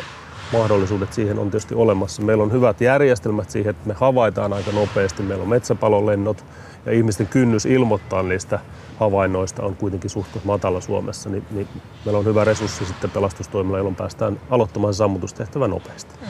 mahdollisuudet 0.53 1.13
siihen 1.13 1.39
on 1.39 1.51
tietysti 1.51 1.75
olemassa. 1.75 2.21
Meillä 2.21 2.43
on 2.43 2.51
hyvät 2.51 2.81
järjestelmät 2.81 3.49
siihen, 3.49 3.69
että 3.69 3.87
me 3.87 3.93
havaitaan 3.93 4.53
aika 4.53 4.71
nopeasti. 4.71 5.23
Meillä 5.23 5.41
on 5.41 5.49
metsäpalolennot 5.49 6.45
ja 6.85 6.91
ihmisten 6.91 7.27
kynnys 7.27 7.65
ilmoittaa 7.65 8.23
niistä 8.23 8.59
havainnoista 8.99 9.63
on 9.63 9.75
kuitenkin 9.75 10.09
suht 10.09 10.29
matala 10.43 10.81
Suomessa, 10.81 11.29
niin, 11.29 11.45
niin 11.51 11.67
meillä 12.05 12.19
on 12.19 12.25
hyvä 12.25 12.43
resurssi 12.43 12.85
sitten 12.85 13.11
pelastustoimilla, 13.11 13.77
jolloin 13.77 13.95
päästään 13.95 14.39
aloittamaan 14.49 14.93
sammutustehtävä 14.93 15.67
nopeasti. 15.67 16.15
Mm. 16.21 16.27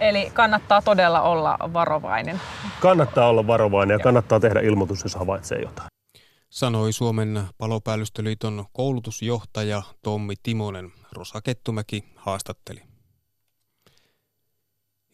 Eli 0.00 0.30
kannattaa 0.34 0.82
todella 0.82 1.20
olla 1.20 1.58
varovainen. 1.72 2.40
Kannattaa 2.80 3.28
olla 3.28 3.46
varovainen 3.46 3.94
ja 3.94 3.98
kannattaa 3.98 4.40
tehdä 4.40 4.60
ilmoitus, 4.60 5.02
jos 5.02 5.14
havaitsee 5.14 5.58
jotain. 5.58 5.86
Sanoi 6.50 6.92
Suomen 6.92 7.42
palopäällystöliiton 7.58 8.64
koulutusjohtaja 8.72 9.82
Tommi 10.02 10.34
Timonen. 10.42 10.92
Rosa 11.12 11.42
Kettumäki 11.42 12.04
haastatteli. 12.16 12.91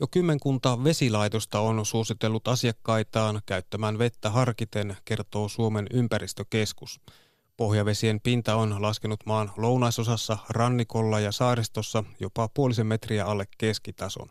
Jo 0.00 0.06
kymmenkunta 0.10 0.84
vesilaitosta 0.84 1.60
on 1.60 1.86
suositellut 1.86 2.48
asiakkaitaan 2.48 3.40
käyttämään 3.46 3.98
vettä 3.98 4.30
harkiten, 4.30 4.96
kertoo 5.04 5.48
Suomen 5.48 5.86
ympäristökeskus. 5.92 7.00
Pohjavesien 7.56 8.20
pinta 8.20 8.56
on 8.56 8.82
laskenut 8.82 9.20
maan 9.26 9.52
lounaisosassa, 9.56 10.38
rannikolla 10.48 11.20
ja 11.20 11.32
saaristossa 11.32 12.04
jopa 12.20 12.48
puolisen 12.48 12.86
metriä 12.86 13.24
alle 13.24 13.44
keskitason. 13.58 14.28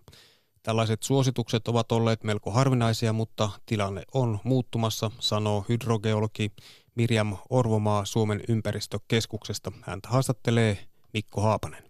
Tällaiset 0.63 1.03
suositukset 1.03 1.67
ovat 1.67 1.91
olleet 1.91 2.23
melko 2.23 2.51
harvinaisia, 2.51 3.13
mutta 3.13 3.49
tilanne 3.65 4.03
on 4.13 4.39
muuttumassa, 4.43 5.11
sanoo 5.19 5.65
hydrogeologi 5.69 6.51
Mirjam 6.95 7.37
Orvomaa 7.49 8.05
Suomen 8.05 8.41
ympäristökeskuksesta. 8.49 9.71
Häntä 9.81 10.09
haastattelee 10.09 10.87
Mikko 11.13 11.41
Haapanen. 11.41 11.86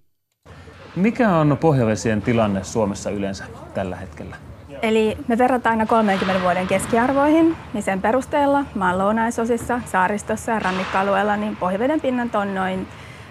Mikä 0.97 1.35
on 1.35 1.57
pohjavesien 1.61 2.21
tilanne 2.21 2.63
Suomessa 2.63 3.09
yleensä 3.09 3.43
tällä 3.73 3.95
hetkellä? 3.95 4.35
Eli 4.81 5.17
me 5.27 5.37
verrataan 5.37 5.73
aina 5.73 5.85
30 5.85 6.41
vuoden 6.41 6.67
keskiarvoihin, 6.67 7.55
niin 7.73 7.83
sen 7.83 8.01
perusteella 8.01 8.65
maan 8.75 8.97
lounaisosissa, 8.97 9.81
saaristossa 9.85 10.51
ja 10.51 10.59
rannikkoalueella 10.59 11.37
niin 11.37 11.55
pohjaveden 11.55 12.01
pinnat 12.01 12.35
on 12.35 12.55
noin 12.55 12.87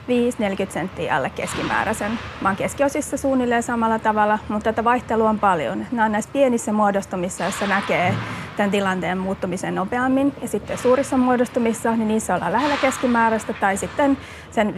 5-40 0.08 0.70
senttiä 0.70 1.16
alle 1.16 1.30
keskimääräisen. 1.30 2.18
Maan 2.40 2.56
keskiosissa 2.56 3.16
suunnilleen 3.16 3.62
samalla 3.62 3.98
tavalla, 3.98 4.38
mutta 4.48 4.72
tätä 4.72 4.84
vaihtelua 4.84 5.30
on 5.30 5.38
paljon. 5.38 5.86
Nämä 5.92 6.04
on 6.04 6.12
näissä 6.12 6.30
pienissä 6.32 6.72
muodostumissa, 6.72 7.44
joissa 7.44 7.66
näkee 7.66 8.14
tämän 8.56 8.70
tilanteen 8.70 9.18
muuttumisen 9.18 9.74
nopeammin. 9.74 10.32
Ja 10.42 10.48
sitten 10.48 10.78
suurissa 10.78 11.16
muodostumissa, 11.16 11.96
niin 11.96 12.08
niissä 12.08 12.34
ollaan 12.34 12.52
lähellä 12.52 12.76
keskimääräistä 12.76 13.52
tai 13.52 13.76
sitten 13.76 14.18
sen 14.50 14.68
50-15 14.68 14.72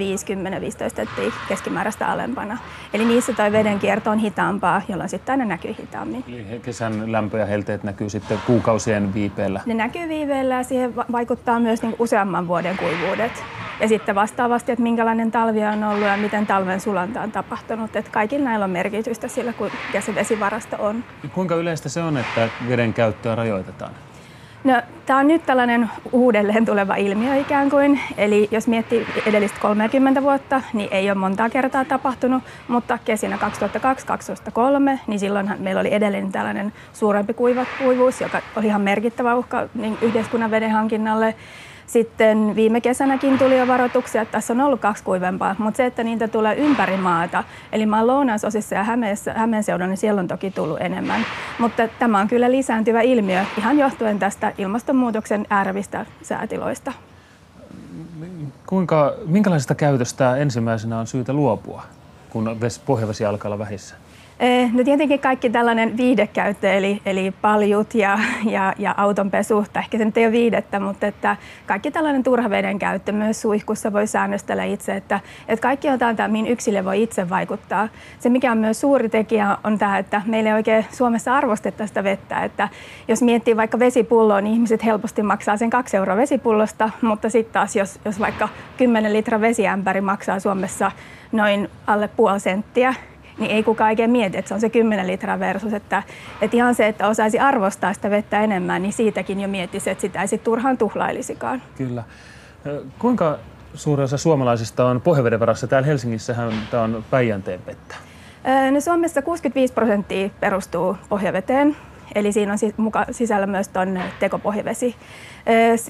senttiä 0.97 1.33
keskimääräistä 1.49 2.09
alempana. 2.09 2.59
Eli 2.93 3.05
niissä 3.05 3.33
toi 3.33 3.53
veden 3.53 3.79
kierto 3.79 4.11
on 4.11 4.19
hitaampaa, 4.19 4.83
jolloin 4.89 5.09
sitten 5.09 5.33
aina 5.33 5.45
näkyy 5.45 5.75
hitaammin. 5.79 6.25
Eli 6.29 6.61
kesän 6.61 7.13
lämpö 7.13 7.39
ja 7.39 7.47
helteet 7.47 7.85
näkyy 7.85 8.11
sitten 8.11 8.39
kuukausien 8.47 9.15
viipeellä? 9.15 9.61
Ne 9.67 9.75
näkyy 9.75 10.09
viiveellä 10.09 10.55
ja 10.55 10.63
siihen 10.63 10.97
vaikuttaa 10.97 11.61
myös 11.61 11.83
niin 11.83 11.97
useamman 11.99 12.49
vuoden 12.49 12.77
kuivuudet. 12.77 13.45
Ja 13.81 13.89
sitten 13.89 14.15
vastaavasti, 14.15 14.73
että 14.73 14.83
minkälainen 14.83 15.31
talvi 15.31 15.65
on 15.65 15.85
ollut 15.85 16.07
ja 16.07 16.17
miten 16.17 16.47
talven 16.47 16.81
sulanta 16.81 17.21
on 17.21 17.33
tapahtunut. 17.33 17.97
Että 17.97 18.11
kaikilla 18.11 18.45
näillä 18.45 18.65
on 18.65 18.71
merkitystä 18.71 19.29
sillä, 19.29 19.53
kuinka 19.53 20.01
se 20.01 20.15
vesivarasto 20.15 20.77
on. 20.79 21.05
Kuinka 21.35 21.55
yleistä 21.55 21.89
se 21.89 22.03
on, 22.03 22.17
että 22.17 22.49
veden 22.69 22.95
käyttöä 22.95 23.35
rajoitetaan? 23.35 23.93
No, 24.65 24.83
tämä 25.07 25.19
on 25.19 25.29
nyt 25.29 25.47
tällainen 25.47 25.91
uudelleen 26.13 26.65
tuleva 26.65 26.97
ilmiö 26.97 27.37
ikään 27.37 27.71
kuin. 27.71 28.01
Eli 28.17 28.49
jos 28.51 28.69
miettii 28.69 29.07
edellistä 29.27 29.61
30 29.61 30.23
vuotta, 30.23 30.63
niin 30.73 30.89
ei 30.93 31.11
ole 31.11 31.19
montaa 31.19 31.51
kertaa 31.51 31.85
tapahtunut, 31.85 32.43
mutta 32.69 32.99
kesinä 33.05 33.39
2002-2003, 34.97 34.99
niin 35.07 35.19
silloinhan 35.19 35.61
meillä 35.61 35.81
oli 35.81 35.95
edelleen 35.95 36.33
tällainen 36.33 36.73
suurempi 36.93 37.35
kuivuus, 37.79 38.21
joka 38.21 38.41
oli 38.57 38.67
ihan 38.67 38.81
merkittävä 38.81 39.35
uhka 39.35 39.69
niin 39.75 39.99
yhteiskunnan 40.03 40.51
veden 40.51 40.71
hankinnalle 40.71 41.35
Sitten 41.89 42.53
viime 42.57 42.81
kesänäkin 42.81 43.39
tuli 43.39 43.59
jo 43.59 43.69
varoituksia, 43.69 44.23
että 44.23 44.33
tässä 44.33 44.53
on 44.53 44.61
ollut 44.61 44.81
kaksi 44.81 45.05
kuivempaa, 45.05 45.57
mutta 45.59 45.77
se, 45.77 45.87
että 45.87 46.05
niitä 46.05 46.29
tulee 46.29 46.57
ympäri 46.57 46.97
maata, 46.97 47.45
eli 47.73 47.87
maan 47.87 48.07
lounaisosissa 48.07 48.75
ja 48.75 48.85
Hämeen 49.35 49.65
seudulla, 49.65 49.89
niin 49.89 49.97
siellä 49.97 50.21
on 50.21 50.29
toki 50.29 50.51
tullut 50.51 50.81
enemmän. 50.81 51.21
Mutta 51.59 51.89
tämä 51.99 52.21
on 52.21 52.29
kyllä 52.29 52.51
lisääntyvä 52.51 53.01
ilmiö 53.01 53.45
ihan 53.59 53.79
johtuen 53.79 54.19
tästä 54.19 54.53
ilmastonmuutoksen 54.59 55.47
äärävistä 55.51 56.07
säätiloista. 56.23 56.93
Kuinka, 58.67 59.15
minkälaisesta 59.27 59.75
käytöstä 59.75 60.37
ensimmäisenä 60.37 60.99
on 60.99 61.07
syytä 61.07 61.33
luopua, 61.33 61.83
kun 62.31 62.57
pohjavesi 62.87 63.25
alkaa 63.25 63.49
olla 63.49 63.59
vähissä? 63.59 63.95
Eh, 64.41 64.73
no 64.73 64.85
tietenkin 64.85 65.21
kaikki 65.21 65.51
tällainen 65.51 65.97
viidekäyttö, 65.97 66.73
eli, 66.73 67.03
eli 67.07 67.33
paljut 67.43 67.95
ja, 67.95 68.19
ja, 68.45 68.73
ja 68.79 68.95
autonpesu, 68.97 69.65
tai 69.73 69.83
ehkä 69.83 69.99
se 69.99 70.05
nyt 70.05 70.17
ei 70.17 70.25
ole 70.25 70.33
viidettä, 70.33 70.81
mutta 70.81 71.07
että 71.07 71.37
kaikki 71.67 71.91
tällainen 71.91 72.23
turhaveden 72.23 72.79
käyttö 72.79 73.13
myös 73.13 73.41
suihkussa 73.41 73.93
voi 73.93 74.07
säännöstellä 74.07 74.65
itse, 74.65 74.97
että, 74.97 75.21
että 75.49 75.63
kaikki 75.63 75.89
on 75.89 75.99
tämä, 75.99 76.29
mihin 76.29 76.47
yksilö 76.47 76.85
voi 76.85 77.03
itse 77.03 77.31
vaikuttaa. 77.31 77.89
Se, 78.19 78.29
mikä 78.29 78.53
on 78.53 78.59
myös 78.59 78.81
suuri 78.81 79.09
tekijä, 79.09 79.57
on 79.65 79.79
tämä, 79.79 79.99
että 79.99 80.23
meillä 80.27 80.51
ei 80.51 80.55
oikein 80.55 80.87
Suomessa 80.91 81.37
arvosteta 81.37 81.87
sitä 81.87 82.05
vettä, 82.05 82.45
että 82.45 82.69
jos 83.09 83.23
miettii 83.23 83.57
vaikka 83.57 83.79
vesipulloa, 83.79 84.41
niin 84.41 84.55
ihmiset 84.55 84.85
helposti 84.85 85.23
maksaa 85.23 85.57
sen 85.57 85.71
kaksi 85.71 85.97
euroa 85.97 86.17
vesipullosta, 86.17 86.91
mutta 87.03 87.31
sitten 87.31 87.53
taas 87.53 87.77
jos, 87.77 88.01
jos 88.05 88.21
vaikka 88.21 88.49
10 88.77 89.13
litran 89.13 89.41
vesiämpäri 89.41 90.01
maksaa 90.01 90.41
Suomessa 90.41 90.93
noin 91.33 91.69
alle 91.87 92.09
puoli 92.09 92.41
senttiä, 92.41 92.95
niin 93.39 93.51
ei 93.51 93.63
kukaan 93.63 93.91
oikein 93.91 94.11
mieti, 94.11 94.39
että 94.39 94.49
se 94.49 94.55
on 94.55 94.61
se 94.61 94.69
10 94.69 95.07
litraa 95.07 95.39
versus, 95.39 95.73
että, 95.73 96.03
että 96.41 96.57
ihan 96.57 96.75
se, 96.75 96.89
että 96.89 97.09
osaisi 97.09 97.39
arvostaa 97.39 97.93
sitä 97.93 98.11
vettä 98.11 98.41
enemmän, 98.41 98.83
niin 98.83 98.93
siitäkin 98.93 99.41
jo 99.41 99.49
miettisi, 99.49 99.91
että 99.91 100.03
sitä 100.03 100.23
ei 100.23 100.29
sitten 100.29 100.45
turhaan 100.45 100.79
tuhlailisikaan. 100.79 101.63
Kyllä. 101.77 102.05
Kuinka 102.99 103.39
suuri 103.75 104.03
osa 104.03 104.17
suomalaisista 104.17 104.87
on 104.87 105.01
pohjaveden 105.01 105.41
varassa? 105.41 105.67
Täällä 105.67 105.87
Helsingissähän 105.87 106.53
tämä 106.71 106.83
on 106.83 107.05
Päijänteen 107.11 107.61
vettä. 107.67 107.95
No 108.71 108.81
Suomessa 108.81 109.23
65 109.23 109.75
prosenttia 109.75 110.31
perustuu 110.41 110.97
pohjaveteen, 111.09 111.77
eli 112.15 112.33
siinä 112.33 112.53
on 112.53 112.59
sisällä 113.11 113.47
myös 113.47 113.69
tuon 113.69 114.01
tekopohjavesi. 114.21 114.97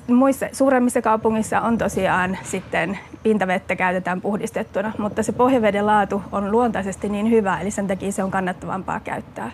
Muissa 0.07 0.47
suuremmissa 0.53 1.03
kaupungissa 1.03 1.61
on 1.61 1.79
tosiaan 1.79 2.38
sitten 2.42 2.99
pintavettä 3.23 3.77
käytetään 3.77 4.21
puhdistettuna, 4.21 4.92
mutta 4.99 5.23
se 5.23 5.33
pohjaveden 5.33 5.87
laatu 5.87 6.23
on 6.33 6.53
luontaisesti 6.53 7.09
niin 7.09 7.31
hyvä, 7.31 7.61
eli 7.61 7.71
sen 7.71 7.87
takia 7.87 8.12
se 8.12 8.23
on 8.23 8.31
kannattavampaa 8.31 9.01
käyttää. 9.01 9.51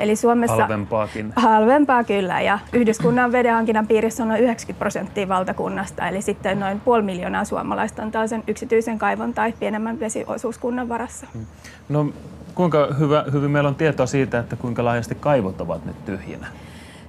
Eli 0.00 0.16
Suomessa 0.16 0.56
halvempaakin. 0.56 1.32
Halvempaa 1.36 2.04
kyllä, 2.04 2.40
ja 2.40 2.58
yhdyskunnan 2.72 3.32
vedenhankinnan 3.32 3.86
piirissä 3.86 4.22
on 4.22 4.28
noin 4.28 4.40
90 4.40 4.78
prosenttia 4.78 5.28
valtakunnasta, 5.28 6.08
eli 6.08 6.22
sitten 6.22 6.60
noin 6.60 6.80
puoli 6.80 7.02
miljoonaa 7.02 7.44
suomalaista 7.44 8.02
on 8.02 8.10
tällaisen 8.10 8.44
yksityisen 8.46 8.98
kaivon 8.98 9.34
tai 9.34 9.52
pienemmän 9.52 10.00
vesiosuuskunnan 10.00 10.88
varassa. 10.88 11.26
Hmm. 11.34 11.46
No 11.88 12.12
kuinka 12.54 12.88
hyvä, 12.98 13.24
hyvin 13.32 13.50
meillä 13.50 13.68
on 13.68 13.74
tietoa 13.74 14.06
siitä, 14.06 14.38
että 14.38 14.56
kuinka 14.56 14.84
laajasti 14.84 15.14
kaivot 15.14 15.60
ovat 15.60 15.84
nyt 15.84 16.04
tyhjinä? 16.04 16.46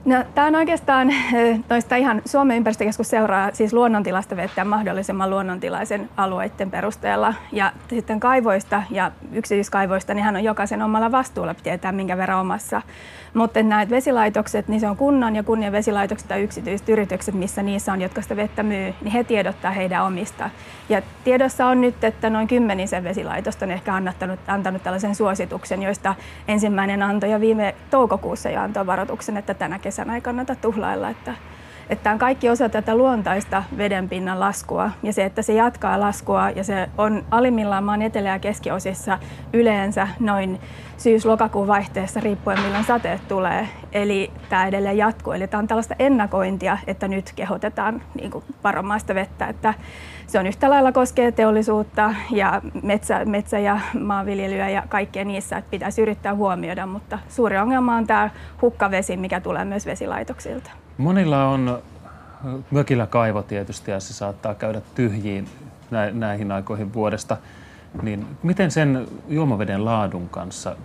No, 0.07 0.23
tämä 0.35 0.47
on 0.47 0.55
oikeastaan 0.55 1.13
noista 1.69 1.95
ihan 1.95 2.21
Suomen 2.25 2.57
ympäristökeskus 2.57 3.09
seuraa 3.09 3.49
siis 3.53 3.73
luonnontilasta 3.73 4.35
vettä 4.35 4.65
mahdollisimman 4.65 5.29
luonnontilaisen 5.29 6.09
alueiden 6.17 6.71
perusteella. 6.71 7.33
Ja 7.51 7.71
sitten 7.89 8.19
kaivoista 8.19 8.83
ja 8.89 9.11
yksityiskaivoista, 9.31 10.13
niin 10.13 10.23
hän 10.23 10.35
on 10.35 10.43
jokaisen 10.43 10.81
omalla 10.81 11.11
vastuulla 11.11 11.53
tietää, 11.53 11.91
minkä 11.91 12.17
verran 12.17 12.39
omassa 12.39 12.81
mutta 13.37 13.63
näitä 13.63 13.89
vesilaitokset, 13.89 14.67
niin 14.67 14.79
se 14.79 14.87
on 14.87 14.97
kunnan 14.97 15.35
ja 15.35 15.43
kunnan 15.43 15.71
vesilaitokset 15.71 16.27
tai 16.27 16.41
yksityiset 16.41 16.89
yritykset, 16.89 17.35
missä 17.35 17.63
niissä 17.63 17.93
on, 17.93 18.01
jotka 18.01 18.21
sitä 18.21 18.35
vettä 18.35 18.63
myy, 18.63 18.93
niin 19.01 19.11
he 19.11 19.23
tiedottaa 19.23 19.71
heidän 19.71 20.05
omista. 20.05 20.49
Ja 20.89 21.01
tiedossa 21.23 21.65
on 21.65 21.81
nyt, 21.81 22.03
että 22.03 22.29
noin 22.29 22.47
kymmenisen 22.47 23.03
vesilaitosta 23.03 23.65
on 23.65 23.71
ehkä 23.71 23.93
antanut, 23.93 24.39
antanut 24.47 24.83
tällaisen 24.83 25.15
suosituksen, 25.15 25.83
joista 25.83 26.15
ensimmäinen 26.47 27.03
antoi 27.03 27.31
jo 27.31 27.39
viime 27.39 27.75
toukokuussa 27.89 28.49
ja 28.49 28.63
antoi 28.63 28.85
varoituksen, 28.85 29.37
että 29.37 29.53
tänä 29.53 29.79
kesänä 29.79 29.96
ei 30.15 30.21
kannata 30.21 30.55
tuhlailla. 30.55 31.09
Että 31.09 31.35
että 31.89 32.03
tämä 32.03 32.13
on 32.13 32.19
kaikki 32.19 32.49
osa 32.49 32.69
tätä 32.69 32.95
luontaista 32.95 33.63
vedenpinnan 33.77 34.39
laskua 34.39 34.91
ja 35.03 35.13
se, 35.13 35.25
että 35.25 35.41
se 35.41 35.53
jatkaa 35.53 35.99
laskua 35.99 36.49
ja 36.49 36.63
se 36.63 36.89
on 36.97 37.25
alimmillaan 37.31 37.83
maan 37.83 38.01
etelä- 38.01 38.29
ja 38.29 38.39
keskiosissa 38.39 39.19
yleensä 39.53 40.07
noin 40.19 40.59
syys-lokakuun 40.97 41.67
vaihteessa 41.67 42.19
riippuen 42.19 42.61
milloin 42.61 42.83
sateet 42.83 43.27
tulee. 43.27 43.67
Eli 43.91 44.31
tämä 44.49 44.67
edelleen 44.67 44.97
jatkuu. 44.97 45.33
Eli 45.33 45.47
tämä 45.47 45.59
on 45.59 45.67
tällaista 45.67 45.95
ennakointia, 45.99 46.77
että 46.87 47.07
nyt 47.07 47.33
kehotetaan 47.35 48.01
niin 48.15 48.31
kuin 48.31 48.43
varomaista 48.63 49.15
vettä. 49.15 49.47
Että 49.47 49.73
se 50.27 50.39
on 50.39 50.47
yhtä 50.47 50.69
lailla 50.69 50.91
koskee 50.91 51.31
teollisuutta 51.31 52.15
ja 52.31 52.61
metsä, 52.83 53.25
metsä- 53.25 53.59
ja 53.59 53.79
maanviljelyä 53.99 54.69
ja 54.69 54.83
kaikkea 54.89 55.25
niissä, 55.25 55.57
että 55.57 55.71
pitäisi 55.71 56.01
yrittää 56.01 56.35
huomioida, 56.35 56.85
mutta 56.85 57.19
suuri 57.29 57.57
ongelma 57.57 57.95
on 57.95 58.07
tämä 58.07 58.29
hukkavesi, 58.61 59.17
mikä 59.17 59.39
tulee 59.39 59.65
myös 59.65 59.85
vesilaitoksilta. 59.85 60.86
Monilla 60.97 61.47
on 61.49 61.79
mökillä 62.71 63.07
kaivo 63.07 63.43
tietysti 63.43 63.91
ja 63.91 63.99
se 63.99 64.13
saattaa 64.13 64.55
käydä 64.55 64.81
tyhjiin 64.95 65.47
näihin 66.13 66.51
aikoihin 66.51 66.93
vuodesta. 66.93 67.37
Niin 68.01 68.25
miten 68.43 68.71
sen 68.71 69.07
juomaveden 69.27 69.85
laadun 69.85 70.29
kanssa 70.29 70.75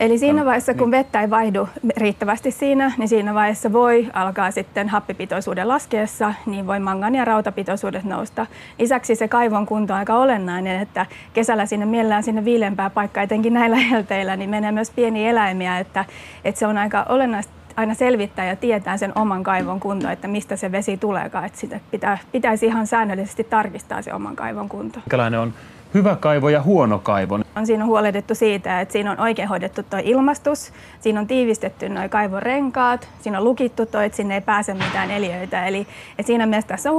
Eli 0.00 0.18
siinä 0.18 0.44
vaiheessa, 0.44 0.74
kun 0.74 0.90
niin. 0.90 0.90
vettä 0.90 1.20
ei 1.20 1.30
vaihdu 1.30 1.68
riittävästi 1.96 2.50
siinä, 2.50 2.92
niin 2.98 3.08
siinä 3.08 3.34
vaiheessa 3.34 3.72
voi 3.72 4.10
alkaa 4.12 4.50
sitten 4.50 4.88
happipitoisuuden 4.88 5.68
laskeessa, 5.68 6.34
niin 6.46 6.66
voi 6.66 6.80
mangan 6.80 7.14
ja 7.14 7.24
rautapitoisuudet 7.24 8.04
nousta. 8.04 8.46
Lisäksi 8.78 9.14
se 9.14 9.28
kaivon 9.28 9.66
kunto 9.66 9.92
on 9.92 9.98
aika 9.98 10.14
olennainen, 10.14 10.80
että 10.80 11.06
kesällä 11.32 11.66
sinne 11.66 11.86
mielellään 11.86 12.22
sinne 12.22 12.44
viilempää 12.44 12.90
paikkaa, 12.90 13.22
etenkin 13.22 13.54
näillä 13.54 13.76
helteillä, 13.90 14.36
niin 14.36 14.50
menee 14.50 14.72
myös 14.72 14.90
pieniä 14.90 15.30
eläimiä, 15.30 15.78
että, 15.78 16.04
että 16.44 16.58
se 16.58 16.66
on 16.66 16.78
aika 16.78 17.06
olennaista 17.08 17.55
aina 17.76 17.94
selvittää 17.94 18.46
ja 18.46 18.56
tietää 18.56 18.96
sen 18.96 19.12
oman 19.14 19.42
kaivon 19.42 19.80
kunto, 19.80 20.10
että 20.10 20.28
mistä 20.28 20.56
se 20.56 20.72
vesi 20.72 20.96
tuleekaan. 20.96 21.44
Että 21.44 21.58
sitä 21.58 21.80
pitää, 21.90 22.18
pitäisi 22.32 22.66
ihan 22.66 22.86
säännöllisesti 22.86 23.44
tarkistaa 23.44 24.02
se 24.02 24.14
oman 24.14 24.36
kaivon 24.36 24.68
kunto. 24.68 24.98
Minkälainen 24.98 25.40
on 25.40 25.54
hyvä 25.96 26.16
kaivo 26.16 26.48
ja 26.48 26.62
huono 26.62 26.98
kaivo. 26.98 27.38
On 27.56 27.66
siinä 27.66 27.84
huolehdittu 27.84 28.34
siitä, 28.34 28.80
että 28.80 28.92
siinä 28.92 29.10
on 29.10 29.20
oikein 29.20 29.48
hoidettu 29.48 29.82
tuo 29.82 29.98
ilmastus, 30.02 30.72
siinä 31.00 31.20
on 31.20 31.26
tiivistetty 31.26 31.88
nuo 31.88 32.08
kaivon 32.08 32.42
renkaat, 32.42 33.08
siinä 33.20 33.38
on 33.38 33.44
lukittu 33.44 33.86
tuo, 33.86 34.00
että 34.00 34.16
sinne 34.16 34.34
ei 34.34 34.40
pääse 34.40 34.74
mitään 34.74 35.10
eliöitä. 35.10 35.66
Eli 35.66 35.86
että 36.10 36.26
siinä 36.26 36.46
mielessä 36.46 36.68
tässä 36.68 36.90
on 36.90 36.96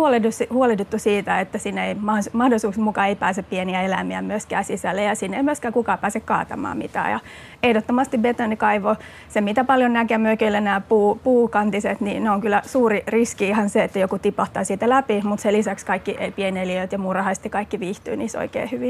huolehdittu 0.49 0.99
siitä, 0.99 1.39
että 1.39 1.57
sinne 1.57 1.87
ei 1.87 1.95
mahdollisuuksien 2.33 2.83
mukaan 2.83 3.07
ei 3.07 3.15
pääse 3.15 3.41
pieniä 3.43 3.81
eläimiä 3.81 4.21
myöskään 4.21 4.63
sisälle 4.63 5.03
ja 5.03 5.15
sinne 5.15 5.37
ei 5.37 5.43
myöskään 5.43 5.73
kukaan 5.73 5.99
pääse 5.99 6.19
kaatamaan 6.19 6.77
mitään. 6.77 7.11
Ja 7.11 7.19
ehdottomasti 7.63 8.17
betonikaivo, 8.17 8.95
se 9.29 9.41
mitä 9.41 9.63
paljon 9.63 9.93
näkee 9.93 10.17
mökillä 10.17 10.61
nämä 10.61 10.81
puu, 10.81 11.19
puukantiset, 11.23 12.01
niin 12.01 12.23
ne 12.23 12.31
on 12.31 12.41
kyllä 12.41 12.61
suuri 12.65 13.03
riski 13.07 13.47
ihan 13.47 13.69
se, 13.69 13.83
että 13.83 13.99
joku 13.99 14.19
tipahtaa 14.19 14.63
siitä 14.63 14.89
läpi, 14.89 15.21
mutta 15.23 15.43
sen 15.43 15.53
lisäksi 15.53 15.85
kaikki 15.85 16.17
pieneliöt 16.35 16.91
ja 16.91 16.97
muurahaiset 16.97 17.51
kaikki 17.51 17.79
viihtyy 17.79 18.15
niissä 18.15 18.39
oikein 18.39 18.71
hyvin. 18.71 18.86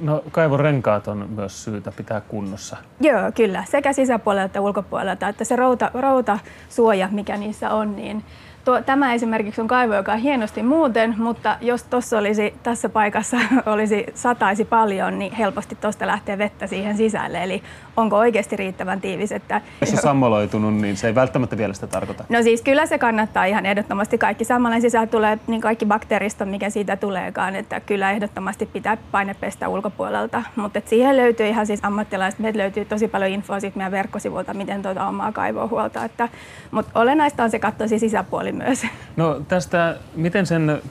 No 0.00 0.22
kaivon 0.30 0.60
renkaat 0.60 1.08
on 1.08 1.30
myös 1.30 1.64
syytä 1.64 1.92
pitää 1.96 2.20
kunnossa. 2.20 2.76
Joo, 3.00 3.32
kyllä. 3.34 3.64
Sekä 3.70 3.92
sisäpuolelta 3.92 4.44
että 4.44 4.60
ulkopuolelta. 4.60 5.28
Että 5.28 5.44
se 5.44 5.56
routa, 5.56 5.90
routasuoja, 5.94 7.08
mikä 7.12 7.36
niissä 7.36 7.70
on, 7.70 7.96
niin 7.96 8.24
Tuo, 8.64 8.82
tämä 8.82 9.14
esimerkiksi 9.14 9.60
on 9.60 9.66
kaivo, 9.66 9.94
joka 9.94 10.12
on 10.12 10.18
hienosti 10.18 10.62
muuten, 10.62 11.14
mutta 11.18 11.56
jos 11.60 11.82
tuossa 11.82 12.18
olisi, 12.18 12.54
tässä 12.62 12.88
paikassa 12.88 13.36
olisi 13.66 14.06
sataisi 14.14 14.64
paljon, 14.64 15.18
niin 15.18 15.32
helposti 15.32 15.74
tuosta 15.80 16.06
lähtee 16.06 16.38
vettä 16.38 16.66
siihen 16.66 16.96
sisälle. 16.96 17.42
Eli 17.42 17.62
onko 17.96 18.16
oikeasti 18.16 18.56
riittävän 18.56 19.00
tiivis? 19.00 19.32
Että... 19.32 19.60
Jos 19.80 19.92
on 19.92 19.98
sammaloitunut, 19.98 20.74
niin 20.74 20.96
se 20.96 21.06
ei 21.06 21.14
välttämättä 21.14 21.56
vielä 21.56 21.72
sitä 21.74 21.86
tarkoita. 21.86 22.24
No 22.28 22.42
siis 22.42 22.62
kyllä 22.62 22.86
se 22.86 22.98
kannattaa 22.98 23.44
ihan 23.44 23.66
ehdottomasti. 23.66 24.18
Kaikki 24.18 24.44
sammalen 24.44 24.80
sisältä 24.80 25.10
tulee, 25.10 25.38
niin 25.46 25.60
kaikki 25.60 25.86
bakteerista, 25.86 26.44
mikä 26.44 26.70
siitä 26.70 26.96
tuleekaan. 26.96 27.56
Että 27.56 27.80
kyllä 27.80 28.10
ehdottomasti 28.10 28.66
pitää 28.66 28.96
painepestä 29.12 29.68
ulkopuolelta. 29.68 30.42
Mutta 30.56 30.80
siihen 30.86 31.16
löytyy 31.16 31.46
ihan 31.46 31.66
siis 31.66 31.80
ammattilaiset. 31.82 32.40
Meiltä 32.40 32.58
löytyy 32.58 32.84
tosi 32.84 33.08
paljon 33.08 33.30
infoa 33.30 33.60
siitä 33.60 33.76
meidän 33.76 33.92
verkkosivulta, 33.92 34.54
miten 34.54 34.82
tuota 34.82 35.06
omaa 35.06 35.32
kaivoa 35.32 35.66
huolta. 35.66 36.04
Että, 36.04 36.28
mutta 36.70 37.00
olennaista 37.00 37.44
on 37.44 37.50
se 37.50 37.58
katsoa 37.58 37.88
sisäpuoli 37.88 38.53
myös. 38.54 38.86
No 39.16 39.40
tästä, 39.48 39.96
miten 40.14 40.46
sen 40.46 40.82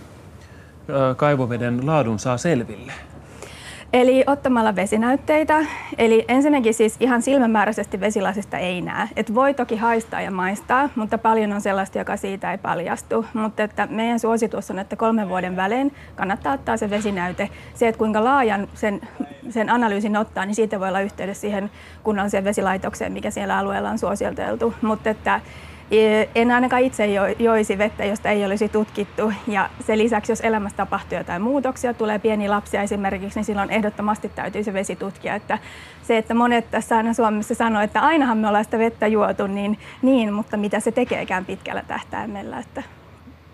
kaivoveden 1.17 1.85
laadun 1.85 2.19
saa 2.19 2.37
selville? 2.37 2.93
Eli 3.93 4.23
ottamalla 4.27 4.75
vesinäytteitä. 4.75 5.65
Eli 5.97 6.25
ensinnäkin 6.27 6.73
siis 6.73 6.95
ihan 6.99 7.21
silmämääräisesti 7.21 7.99
vesilasista 7.99 8.57
ei 8.57 8.81
näe. 8.81 9.07
Et 9.15 9.35
voi 9.35 9.53
toki 9.53 9.75
haistaa 9.75 10.21
ja 10.21 10.31
maistaa, 10.31 10.89
mutta 10.95 11.17
paljon 11.17 11.53
on 11.53 11.61
sellaista, 11.61 11.97
joka 11.97 12.17
siitä 12.17 12.51
ei 12.51 12.57
paljastu. 12.57 13.25
Mutta 13.33 13.63
että 13.63 13.87
meidän 13.91 14.19
suositus 14.19 14.71
on, 14.71 14.79
että 14.79 14.95
kolmen 14.95 15.29
vuoden 15.29 15.55
välein 15.55 15.95
kannattaa 16.15 16.53
ottaa 16.53 16.77
se 16.77 16.89
vesinäyte. 16.89 17.49
Se, 17.73 17.87
että 17.87 17.99
kuinka 17.99 18.23
laajan 18.23 18.67
sen, 18.73 19.01
sen 19.49 19.69
analyysin 19.69 20.17
ottaa, 20.17 20.45
niin 20.45 20.55
siitä 20.55 20.79
voi 20.79 20.87
olla 20.87 21.01
yhteydessä 21.01 21.41
siihen 21.41 21.71
kunnalliseen 22.03 22.43
vesilaitokseen, 22.43 23.13
mikä 23.13 23.31
siellä 23.31 23.57
alueella 23.57 23.89
on 23.89 23.99
suositeltu. 23.99 24.73
Mutta 24.81 25.09
että 25.09 25.41
En 26.35 26.51
ainakaan 26.51 26.81
itse 26.81 27.05
joisi 27.39 27.77
vettä, 27.77 28.05
josta 28.05 28.29
ei 28.29 28.45
olisi 28.45 28.69
tutkittu. 28.69 29.33
Ja 29.47 29.69
sen 29.87 29.97
lisäksi, 29.97 30.31
jos 30.31 30.41
elämässä 30.41 30.77
tapahtuu 30.77 31.17
jotain 31.17 31.41
muutoksia, 31.41 31.93
tulee 31.93 32.19
pieni 32.19 32.49
lapsia 32.49 32.81
esimerkiksi, 32.81 33.39
niin 33.39 33.45
silloin 33.45 33.69
ehdottomasti 33.69 34.29
täytyy 34.29 34.63
se 34.63 34.73
vesi 34.73 34.95
tutkia. 34.95 35.35
Että 35.35 35.59
se, 36.03 36.17
että 36.17 36.33
monet 36.33 36.71
tässä 36.71 36.97
aina 36.97 37.13
Suomessa 37.13 37.55
sanoo, 37.55 37.81
että 37.81 38.01
ainahan 38.01 38.37
me 38.37 38.47
ollaan 38.47 38.63
sitä 38.63 38.79
vettä 38.79 39.07
juotu, 39.07 39.47
niin, 39.47 39.79
niin 40.01 40.33
mutta 40.33 40.57
mitä 40.57 40.79
se 40.79 40.91
tekeekään 40.91 41.45
pitkällä 41.45 41.83
tähtäimellä. 41.87 42.59
Että... 42.59 42.83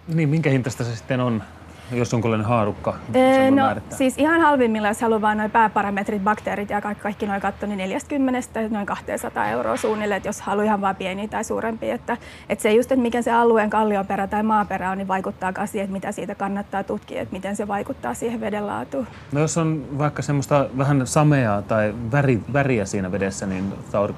Niin, 0.07 0.29
minkä 0.29 0.49
hintaista 0.49 0.83
se 0.83 0.95
sitten 0.95 1.19
on 1.19 1.43
jos 1.91 2.13
on 2.13 2.21
kullainen 2.21 2.47
haarukka? 2.47 2.95
Ee, 3.13 3.51
no 3.51 3.55
määrittää. 3.55 3.97
siis 3.97 4.17
ihan 4.17 4.41
halvimmilla, 4.41 4.87
jos 4.87 5.01
haluaa 5.01 5.21
vain 5.21 5.37
noin 5.37 5.51
pääparametrit, 5.51 6.23
bakteerit 6.23 6.69
ja 6.69 6.81
kaikki, 6.81 7.03
kaikki 7.03 7.25
noin 7.25 7.41
katto, 7.41 7.65
niin 7.65 7.77
40 7.77 8.39
noin 8.69 8.85
200 8.85 9.47
euroa 9.47 9.77
suunnilleen, 9.77 10.17
että 10.17 10.29
jos 10.29 10.41
haluaa 10.41 10.65
ihan 10.65 10.81
vain 10.81 10.95
pieniä 10.95 11.27
tai 11.27 11.43
suurempia. 11.43 11.95
Että, 11.95 12.17
että 12.49 12.61
se 12.61 12.73
just, 12.73 12.91
että 12.91 13.01
mikä 13.01 13.21
se 13.21 13.31
alueen 13.31 13.69
kallioperä 13.69 14.27
tai 14.27 14.43
maaperä 14.43 14.91
on, 14.91 14.97
niin 14.97 15.07
vaikuttaa 15.07 15.53
siihen, 15.65 15.85
että 15.85 15.93
mitä 15.93 16.11
siitä 16.11 16.35
kannattaa 16.35 16.83
tutkia, 16.83 17.21
että 17.21 17.33
miten 17.33 17.55
se 17.55 17.67
vaikuttaa 17.67 18.13
siihen 18.13 18.41
veden 18.41 18.67
laatuun. 18.67 19.07
No 19.31 19.39
jos 19.39 19.57
on 19.57 19.85
vaikka 19.97 20.21
semmoista 20.21 20.65
vähän 20.77 21.07
sameaa 21.07 21.61
tai 21.61 21.93
väri, 22.11 22.39
väriä 22.53 22.85
siinä 22.85 23.11
vedessä, 23.11 23.45
niin 23.45 23.73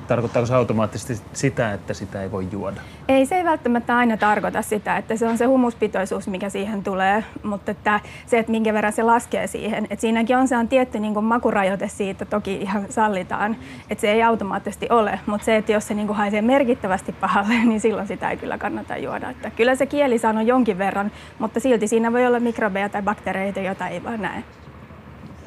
tarkoittaako 0.07 0.45
se 0.45 0.55
automaattisesti 0.55 1.23
sitä, 1.33 1.73
että 1.73 1.93
sitä 1.93 2.21
ei 2.21 2.31
voi 2.31 2.47
juoda? 2.51 2.81
Ei, 3.07 3.25
se 3.25 3.35
ei 3.35 3.45
välttämättä 3.45 3.97
aina 3.97 4.17
tarkoita 4.17 4.61
sitä, 4.61 4.97
että 4.97 5.15
se 5.15 5.27
on 5.27 5.37
se 5.37 5.45
humuspitoisuus, 5.45 6.27
mikä 6.27 6.49
siihen 6.49 6.83
tulee, 6.83 7.23
mutta 7.43 7.60
mutta 7.61 7.71
että 7.71 7.99
se, 8.25 8.39
että 8.39 8.51
minkä 8.51 8.73
verran 8.73 8.93
se 8.93 9.03
laskee 9.03 9.47
siihen. 9.47 9.83
Että 9.83 10.01
siinäkin 10.01 10.37
on 10.37 10.47
se 10.47 10.57
on 10.57 10.67
tietty 10.67 10.99
niin 10.99 11.13
kuin 11.13 11.25
makurajoite 11.25 11.87
siitä, 11.87 12.25
toki 12.25 12.53
ihan 12.55 12.85
sallitaan, 12.89 13.55
että 13.89 14.01
se 14.01 14.11
ei 14.11 14.23
automaattisesti 14.23 14.87
ole, 14.89 15.19
mutta 15.25 15.45
se, 15.45 15.57
että 15.57 15.71
jos 15.71 15.87
se 15.87 15.93
niin 15.93 16.07
kuin 16.07 16.17
haisee 16.17 16.41
merkittävästi 16.41 17.11
pahalle, 17.11 17.53
niin 17.65 17.79
silloin 17.79 18.07
sitä 18.07 18.29
ei 18.29 18.37
kyllä 18.37 18.57
kannata 18.57 18.97
juoda. 18.97 19.29
Että 19.29 19.49
kyllä 19.49 19.75
se 19.75 19.85
kieli 19.85 20.17
sanoo 20.17 20.43
jonkin 20.43 20.77
verran, 20.77 21.11
mutta 21.39 21.59
silti 21.59 21.87
siinä 21.87 22.13
voi 22.13 22.27
olla 22.27 22.39
mikrobeja 22.39 22.89
tai 22.89 23.01
bakteereita, 23.01 23.59
joita 23.59 23.87
ei 23.87 24.03
vaan 24.03 24.21
näe. 24.21 24.43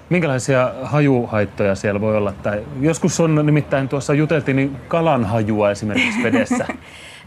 Minkälaisia 0.09 0.72
hajuhaittoja 0.83 1.74
siellä 1.74 2.00
voi 2.00 2.16
olla? 2.16 2.33
Tai 2.42 2.62
joskus 2.81 3.20
on 3.20 3.46
nimittäin 3.46 3.88
tuossa 3.88 4.14
juteltiin 4.14 4.57
niin 4.57 4.77
kalan 4.88 5.24
hajua 5.24 5.70
esimerkiksi 5.70 6.22
vedessä. 6.22 6.66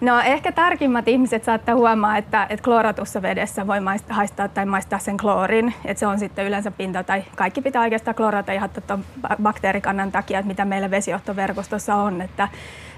No 0.01 0.19
ehkä 0.19 0.51
tarkimmat 0.51 1.07
ihmiset 1.07 1.43
saattaa 1.43 1.75
huomaa, 1.75 2.17
että, 2.17 2.47
että 2.49 2.63
klooratussa 2.63 3.21
vedessä 3.21 3.67
voi 3.67 3.79
maista, 3.79 4.13
haistaa 4.13 4.47
tai 4.47 4.65
maistaa 4.65 4.99
sen 4.99 5.17
kloorin. 5.17 5.73
Että 5.85 5.99
se 5.99 6.07
on 6.07 6.19
sitten 6.19 6.45
yleensä 6.45 6.71
pinta 6.71 7.03
tai 7.03 7.23
kaikki 7.35 7.61
pitää 7.61 7.81
oikeastaan 7.81 8.15
kloorata 8.15 8.51
ihan 8.51 8.69
tuon 8.87 9.03
bakteerikannan 9.43 10.11
takia, 10.11 10.39
että 10.39 10.47
mitä 10.47 10.65
meillä 10.65 10.91
vesijohtoverkostossa 10.91 11.95
on. 11.95 12.21
Että 12.21 12.47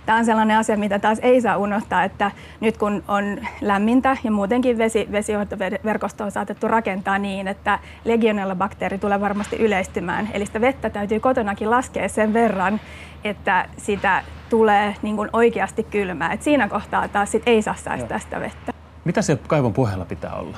Tämä 0.06 0.18
on 0.20 0.26
sellainen 0.26 0.58
asia, 0.58 0.78
mitä 0.78 1.00
taas 1.00 1.20
ei 1.22 1.42
saa 1.42 1.58
unohtaa, 1.58 2.04
että 2.04 2.32
nyt 2.60 2.78
kun 2.78 3.04
on 3.08 3.38
lämmintä 3.62 4.18
ja 4.24 4.32
muutenkin 4.32 4.78
vesi, 4.78 5.08
vesijohtoverkosto 5.12 6.24
on 6.24 6.32
saatettu 6.32 6.68
rakentaa 6.68 7.18
niin, 7.18 7.48
että 7.48 7.80
legionella 8.06 8.56
bakteeri 8.56 8.98
tulee 8.98 9.22
varmasti 9.22 9.56
yleistymään. 9.56 10.30
Eli 10.34 10.46
sitä 10.46 10.62
vettä 10.62 10.90
täytyy 10.90 11.20
kotonakin 11.20 11.70
laskea 11.70 12.10
sen 12.10 12.34
verran, 12.34 12.80
että 13.24 13.66
sitä 13.78 14.24
tulee 14.50 14.96
niin 15.02 15.16
kuin 15.16 15.30
oikeasti 15.34 15.84
kylmää. 15.84 16.34
Et 16.34 16.44
siinä 16.44 16.68
kohtaa 16.68 17.08
taas 17.08 17.32
sit 17.32 17.44
ei 17.46 17.62
saa 17.62 17.76
säästää 17.76 18.20
sitä 18.20 18.40
vettä. 18.40 18.74
Mitä 19.06 19.22
se 19.22 19.40
kaivon 19.48 19.74
pohjalla 19.74 20.06
pitää 20.06 20.36
olla? 20.36 20.58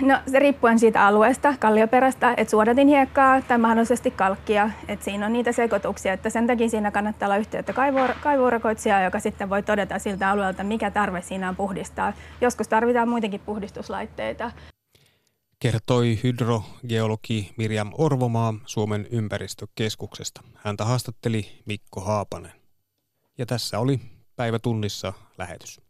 No 0.00 0.18
se 0.30 0.38
riippuen 0.38 0.78
siitä 0.78 1.06
alueesta, 1.06 1.54
kallioperästä, 1.58 2.34
että 2.36 2.50
suodatin 2.50 2.88
hiekkaa 2.88 3.42
tai 3.42 3.58
mahdollisesti 3.58 4.10
kalkkia, 4.10 4.70
että 4.88 5.04
siinä 5.04 5.26
on 5.26 5.32
niitä 5.32 5.52
sekoituksia, 5.52 6.12
että 6.12 6.30
sen 6.30 6.46
takia 6.46 6.68
siinä 6.68 6.90
kannattaa 6.90 7.26
olla 7.26 7.36
yhteyttä 7.36 7.72
kaivuurakoitsijaa, 8.22 9.02
joka 9.02 9.20
sitten 9.20 9.50
voi 9.50 9.62
todeta 9.62 9.98
siltä 9.98 10.30
alueelta, 10.30 10.64
mikä 10.64 10.90
tarve 10.90 11.22
siinä 11.22 11.48
on 11.48 11.56
puhdistaa. 11.56 12.12
Joskus 12.40 12.68
tarvitaan 12.68 13.08
muitakin 13.08 13.40
puhdistuslaitteita. 13.40 14.50
Kertoi 15.60 16.18
hydrogeologi 16.24 17.52
Mirjam 17.56 17.90
Orvomaa 17.98 18.54
Suomen 18.66 19.06
ympäristökeskuksesta. 19.10 20.40
Häntä 20.54 20.84
haastatteli 20.84 21.62
Mikko 21.66 22.00
Haapanen. 22.00 22.57
Ja 23.38 23.46
tässä 23.46 23.78
oli 23.78 24.00
päivä 24.36 24.58
tunnissa 24.58 25.12
lähetys. 25.38 25.87